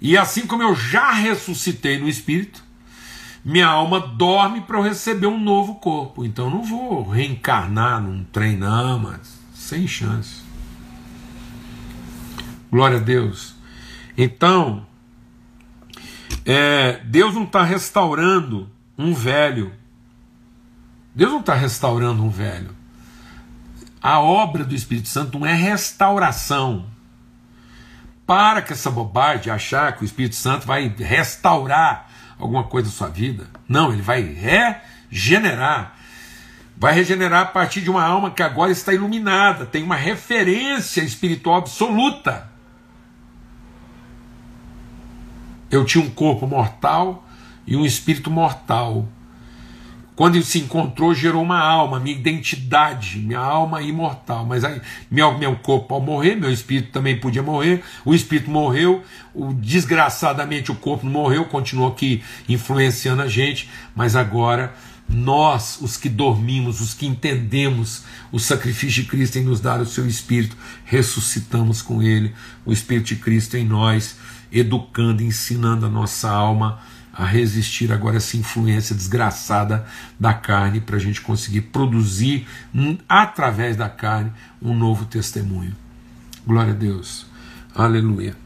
E 0.00 0.16
assim 0.16 0.46
como 0.46 0.62
eu 0.62 0.74
já 0.74 1.12
ressuscitei 1.12 1.98
no 1.98 2.08
espírito, 2.08 2.62
minha 3.44 3.66
alma 3.66 4.00
dorme 4.00 4.60
para 4.60 4.78
eu 4.78 4.82
receber 4.82 5.26
um 5.26 5.38
novo 5.38 5.76
corpo. 5.76 6.24
Então 6.24 6.48
não 6.48 6.62
vou 6.62 7.08
reencarnar 7.08 8.00
num 8.00 8.24
trem, 8.24 8.56
não, 8.56 8.98
mas 8.98 9.38
sem 9.54 9.86
chance. 9.86 10.42
Glória 12.70 12.98
a 12.98 13.00
Deus. 13.00 13.54
Então, 14.16 14.86
é, 16.44 17.00
Deus 17.04 17.34
não 17.34 17.44
está 17.44 17.62
restaurando 17.62 18.68
um 18.96 19.14
velho. 19.14 19.72
Deus 21.14 21.32
não 21.32 21.40
está 21.40 21.54
restaurando 21.54 22.22
um 22.22 22.30
velho. 22.30 22.70
A 24.02 24.20
obra 24.20 24.64
do 24.64 24.74
Espírito 24.74 25.08
Santo 25.08 25.38
não 25.38 25.46
é 25.46 25.54
restauração. 25.54 26.84
Para 28.26 28.62
com 28.62 28.72
essa 28.72 28.90
bobagem 28.90 29.42
de 29.42 29.50
achar 29.50 29.96
que 29.96 30.02
o 30.02 30.04
Espírito 30.04 30.34
Santo 30.34 30.66
vai 30.66 30.88
restaurar 30.88 32.10
alguma 32.38 32.64
coisa 32.64 32.88
da 32.88 32.94
sua 32.94 33.08
vida. 33.08 33.46
Não, 33.68 33.92
ele 33.92 34.02
vai 34.02 34.22
regenerar. 34.22 35.94
Vai 36.76 36.94
regenerar 36.94 37.42
a 37.42 37.46
partir 37.46 37.80
de 37.80 37.90
uma 37.90 38.02
alma 38.02 38.30
que 38.30 38.42
agora 38.42 38.72
está 38.72 38.92
iluminada, 38.92 39.64
tem 39.64 39.82
uma 39.82 39.94
referência 39.94 41.02
espiritual 41.02 41.58
absoluta. 41.58 42.50
Eu 45.70 45.84
tinha 45.84 46.04
um 46.04 46.10
corpo 46.10 46.46
mortal 46.46 47.26
e 47.66 47.76
um 47.76 47.84
espírito 47.84 48.30
mortal. 48.30 49.08
Quando 50.16 50.36
ele 50.36 50.44
se 50.44 50.60
encontrou, 50.60 51.12
gerou 51.12 51.42
uma 51.42 51.58
alma, 51.58 51.98
minha 51.98 52.16
identidade, 52.16 53.18
minha 53.18 53.40
alma 53.40 53.82
imortal. 53.82 54.46
Mas 54.46 54.62
aí, 54.62 54.80
meu, 55.10 55.36
meu 55.36 55.56
corpo 55.56 55.92
ao 55.92 56.00
morrer, 56.00 56.36
meu 56.36 56.52
espírito 56.52 56.92
também 56.92 57.18
podia 57.18 57.42
morrer. 57.42 57.82
O 58.04 58.14
espírito 58.14 58.48
morreu, 58.48 59.02
o, 59.34 59.52
desgraçadamente 59.52 60.70
o 60.70 60.76
corpo 60.76 61.04
não 61.04 61.12
morreu, 61.12 61.44
continuou 61.46 61.88
aqui 61.88 62.22
influenciando 62.48 63.22
a 63.22 63.28
gente. 63.28 63.68
Mas 63.96 64.14
agora, 64.14 64.72
nós, 65.08 65.78
os 65.80 65.96
que 65.96 66.08
dormimos, 66.08 66.80
os 66.80 66.94
que 66.94 67.06
entendemos 67.06 68.04
o 68.30 68.38
sacrifício 68.38 69.02
de 69.02 69.08
Cristo 69.08 69.38
em 69.38 69.42
nos 69.42 69.60
dar 69.60 69.80
o 69.80 69.86
seu 69.86 70.06
espírito, 70.06 70.56
ressuscitamos 70.84 71.82
com 71.82 72.00
ele, 72.00 72.32
o 72.64 72.72
espírito 72.72 73.08
de 73.08 73.16
Cristo 73.16 73.56
em 73.56 73.64
nós, 73.64 74.16
educando, 74.52 75.24
ensinando 75.24 75.86
a 75.86 75.90
nossa 75.90 76.30
alma 76.30 76.78
a 77.16 77.24
resistir 77.24 77.92
agora 77.92 78.16
essa 78.16 78.36
influência 78.36 78.94
desgraçada 78.94 79.86
da 80.18 80.34
carne 80.34 80.80
para 80.80 80.96
a 80.96 81.00
gente 81.00 81.20
conseguir 81.20 81.62
produzir 81.62 82.46
através 83.08 83.76
da 83.76 83.88
carne 83.88 84.32
um 84.60 84.74
novo 84.74 85.04
testemunho. 85.04 85.74
Glória 86.44 86.72
a 86.72 86.76
Deus. 86.76 87.26
Aleluia. 87.74 88.36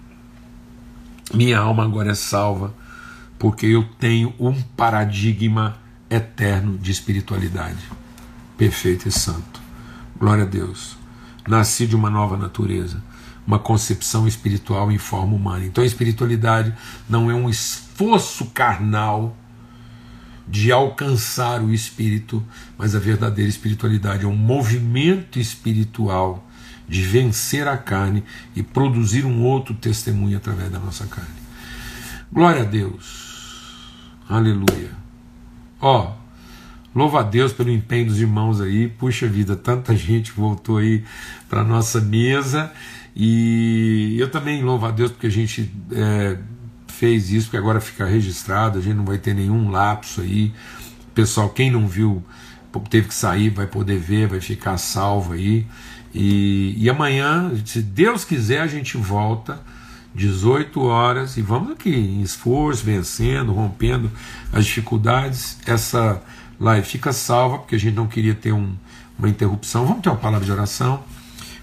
Minha 1.32 1.58
alma 1.58 1.84
agora 1.84 2.12
é 2.12 2.14
salva 2.14 2.74
porque 3.38 3.66
eu 3.66 3.84
tenho 3.98 4.34
um 4.38 4.60
paradigma 4.60 5.78
eterno 6.10 6.76
de 6.76 6.90
espiritualidade. 6.90 7.78
Perfeito 8.56 9.08
e 9.08 9.12
santo. 9.12 9.60
Glória 10.18 10.44
a 10.44 10.46
Deus. 10.46 10.96
Nasci 11.46 11.86
de 11.86 11.96
uma 11.96 12.10
nova 12.10 12.36
natureza 12.36 13.02
uma 13.48 13.58
concepção 13.58 14.28
espiritual 14.28 14.92
em 14.92 14.98
forma 14.98 15.34
humana. 15.34 15.64
Então 15.64 15.82
a 15.82 15.86
espiritualidade 15.86 16.74
não 17.08 17.30
é 17.30 17.34
um 17.34 17.48
esforço 17.48 18.44
carnal 18.50 19.34
de 20.46 20.70
alcançar 20.70 21.62
o 21.62 21.72
espírito, 21.72 22.44
mas 22.76 22.94
a 22.94 22.98
verdadeira 22.98 23.48
espiritualidade 23.48 24.24
é 24.26 24.28
um 24.28 24.36
movimento 24.36 25.38
espiritual 25.38 26.46
de 26.86 27.00
vencer 27.00 27.66
a 27.66 27.78
carne 27.78 28.22
e 28.54 28.62
produzir 28.62 29.24
um 29.24 29.42
outro 29.42 29.74
testemunho 29.74 30.36
através 30.36 30.70
da 30.70 30.78
nossa 30.78 31.06
carne. 31.06 31.30
Glória 32.30 32.62
a 32.62 32.66
Deus. 32.66 33.72
Aleluia. 34.28 34.90
Ó, 35.80 36.14
louva 36.94 37.20
a 37.20 37.22
Deus 37.22 37.54
pelo 37.54 37.70
empenho 37.70 38.08
dos 38.08 38.20
irmãos 38.20 38.60
aí. 38.60 38.88
Puxa 38.88 39.26
vida, 39.26 39.56
tanta 39.56 39.96
gente 39.96 40.32
voltou 40.32 40.76
aí 40.76 41.02
para 41.48 41.64
nossa 41.64 41.98
mesa 41.98 42.70
e 43.18 44.16
eu 44.16 44.30
também 44.30 44.62
louvo 44.62 44.86
a 44.86 44.92
Deus 44.92 45.10
porque 45.10 45.26
a 45.26 45.30
gente 45.30 45.68
é, 45.90 46.38
fez 46.86 47.32
isso, 47.32 47.46
porque 47.46 47.56
agora 47.56 47.80
fica 47.80 48.06
registrado, 48.06 48.78
a 48.78 48.80
gente 48.80 48.94
não 48.94 49.04
vai 49.04 49.18
ter 49.18 49.34
nenhum 49.34 49.70
lapso 49.70 50.20
aí. 50.20 50.52
Pessoal, 51.12 51.48
quem 51.48 51.68
não 51.68 51.88
viu, 51.88 52.22
teve 52.88 53.08
que 53.08 53.14
sair, 53.14 53.50
vai 53.50 53.66
poder 53.66 53.98
ver, 53.98 54.28
vai 54.28 54.40
ficar 54.40 54.78
salvo 54.78 55.32
aí. 55.32 55.66
E, 56.14 56.76
e 56.78 56.88
amanhã, 56.88 57.50
se 57.64 57.82
Deus 57.82 58.24
quiser, 58.24 58.60
a 58.60 58.68
gente 58.68 58.96
volta. 58.96 59.60
18 60.14 60.80
horas 60.80 61.36
e 61.36 61.42
vamos 61.42 61.72
aqui 61.72 61.94
em 61.94 62.22
esforço, 62.22 62.82
vencendo, 62.82 63.52
rompendo 63.52 64.10
as 64.52 64.64
dificuldades. 64.64 65.58
Essa 65.66 66.20
live 66.58 66.86
fica 66.86 67.12
salva 67.12 67.58
porque 67.58 67.76
a 67.76 67.78
gente 67.78 67.94
não 67.94 68.06
queria 68.06 68.34
ter 68.34 68.52
um, 68.52 68.74
uma 69.18 69.28
interrupção. 69.28 69.86
Vamos 69.86 70.02
ter 70.02 70.08
uma 70.08 70.16
palavra 70.16 70.44
de 70.44 70.50
oração. 70.50 71.04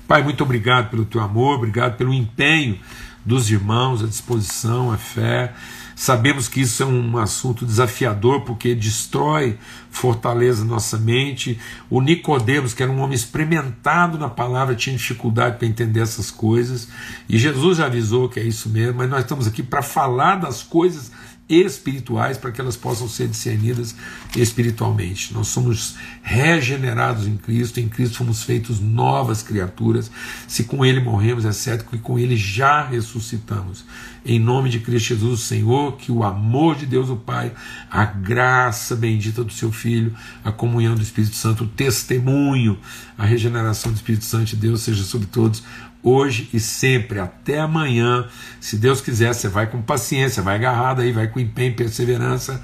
Pai, 0.07 0.21
muito 0.21 0.43
obrigado 0.43 0.91
pelo 0.91 1.03
teu 1.03 1.19
amor, 1.19 1.55
obrigado 1.55 1.97
pelo 1.97 2.13
empenho 2.13 2.77
dos 3.25 3.49
irmãos, 3.49 4.03
a 4.03 4.07
disposição, 4.07 4.91
a 4.91 4.97
fé. 4.97 5.51
Sabemos 5.95 6.47
que 6.47 6.61
isso 6.61 6.83
é 6.83 6.85
um 6.85 7.17
assunto 7.17 7.65
desafiador 7.65 8.41
porque 8.41 8.75
destrói, 8.75 9.57
fortaleza 9.89 10.63
nossa 10.63 10.97
mente. 10.99 11.57
O 11.89 12.01
Nicodemos, 12.01 12.71
que 12.73 12.83
era 12.83 12.91
um 12.91 12.99
homem 12.99 13.15
experimentado 13.15 14.17
na 14.19 14.29
palavra, 14.29 14.75
tinha 14.75 14.95
dificuldade 14.95 15.57
para 15.57 15.67
entender 15.67 16.01
essas 16.01 16.29
coisas. 16.29 16.87
E 17.27 17.39
Jesus 17.39 17.79
já 17.79 17.87
avisou 17.87 18.29
que 18.29 18.39
é 18.39 18.43
isso 18.43 18.69
mesmo, 18.69 18.97
mas 18.97 19.09
nós 19.09 19.21
estamos 19.21 19.47
aqui 19.47 19.63
para 19.63 19.81
falar 19.81 20.35
das 20.35 20.61
coisas 20.61 21.11
espirituais 21.47 22.37
para 22.37 22.51
que 22.51 22.59
elas 22.59 22.75
possam 22.75 23.07
ser 23.07 23.27
discernidas 23.27 23.95
espiritualmente. 24.35 25.33
Nós 25.33 25.47
somos 25.47 25.95
regenerados 26.23 27.27
em 27.27 27.37
Cristo, 27.37 27.79
em 27.79 27.87
Cristo 27.87 28.17
fomos 28.17 28.43
feitos 28.43 28.79
novas 28.79 29.43
criaturas. 29.43 30.09
Se 30.47 30.63
com 30.63 30.83
Ele 30.83 30.99
morremos, 30.99 31.45
é 31.45 31.51
certo 31.51 31.89
que 31.89 31.97
com 31.97 32.17
Ele 32.17 32.35
já 32.35 32.83
ressuscitamos. 32.83 33.85
Em 34.25 34.39
nome 34.39 34.71
de 34.71 34.79
Cristo 34.79 35.09
Jesus, 35.09 35.39
o 35.39 35.43
Senhor, 35.43 35.97
que 35.97 36.11
o 36.11 36.23
amor 36.23 36.75
de 36.75 36.87
Deus 36.87 37.09
o 37.09 37.15
Pai, 37.15 37.51
a 37.91 38.05
graça 38.05 38.95
bendita 38.95 39.43
do 39.43 39.53
seu 39.53 39.71
Filho, 39.71 40.15
a 40.43 40.51
comunhão 40.51 40.95
do 40.95 41.01
Espírito 41.03 41.35
Santo, 41.35 41.65
o 41.65 41.67
testemunho, 41.67 42.79
a 43.15 43.23
regeneração 43.23 43.91
do 43.91 43.95
Espírito 43.95 44.25
Santo 44.25 44.45
de 44.47 44.55
Deus 44.55 44.81
seja 44.81 45.03
sobre 45.03 45.27
todos 45.27 45.63
hoje 46.05 46.47
e 46.53 46.59
sempre, 46.59 47.19
até 47.19 47.59
amanhã. 47.59 48.27
Se 48.61 48.77
Deus 48.77 49.01
quiser, 49.01 49.33
você 49.33 49.49
vai 49.49 49.65
com 49.65 49.81
paciência, 49.81 50.43
vai 50.43 50.55
agarrado 50.55 51.01
aí, 51.01 51.11
vai 51.11 51.27
com 51.27 51.39
empenho 51.39 51.71
e 51.71 51.75
perseverança. 51.75 52.61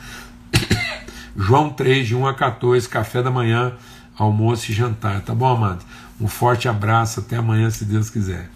João 1.36 1.72
3, 1.72 2.08
de 2.08 2.16
1 2.16 2.28
a 2.28 2.36
14, 2.36 2.88
café 2.88 3.24
da 3.24 3.32
manhã, 3.32 3.74
almoço 4.16 4.72
e 4.72 4.76
jantar. 4.76 5.22
Tá 5.22 5.34
bom, 5.34 5.48
amado? 5.48 5.84
Um 6.20 6.28
forte 6.28 6.70
abraço, 6.70 7.20
até 7.20 7.36
amanhã, 7.36 7.70
se 7.72 7.84
Deus 7.84 8.12
quiser. 8.12 8.48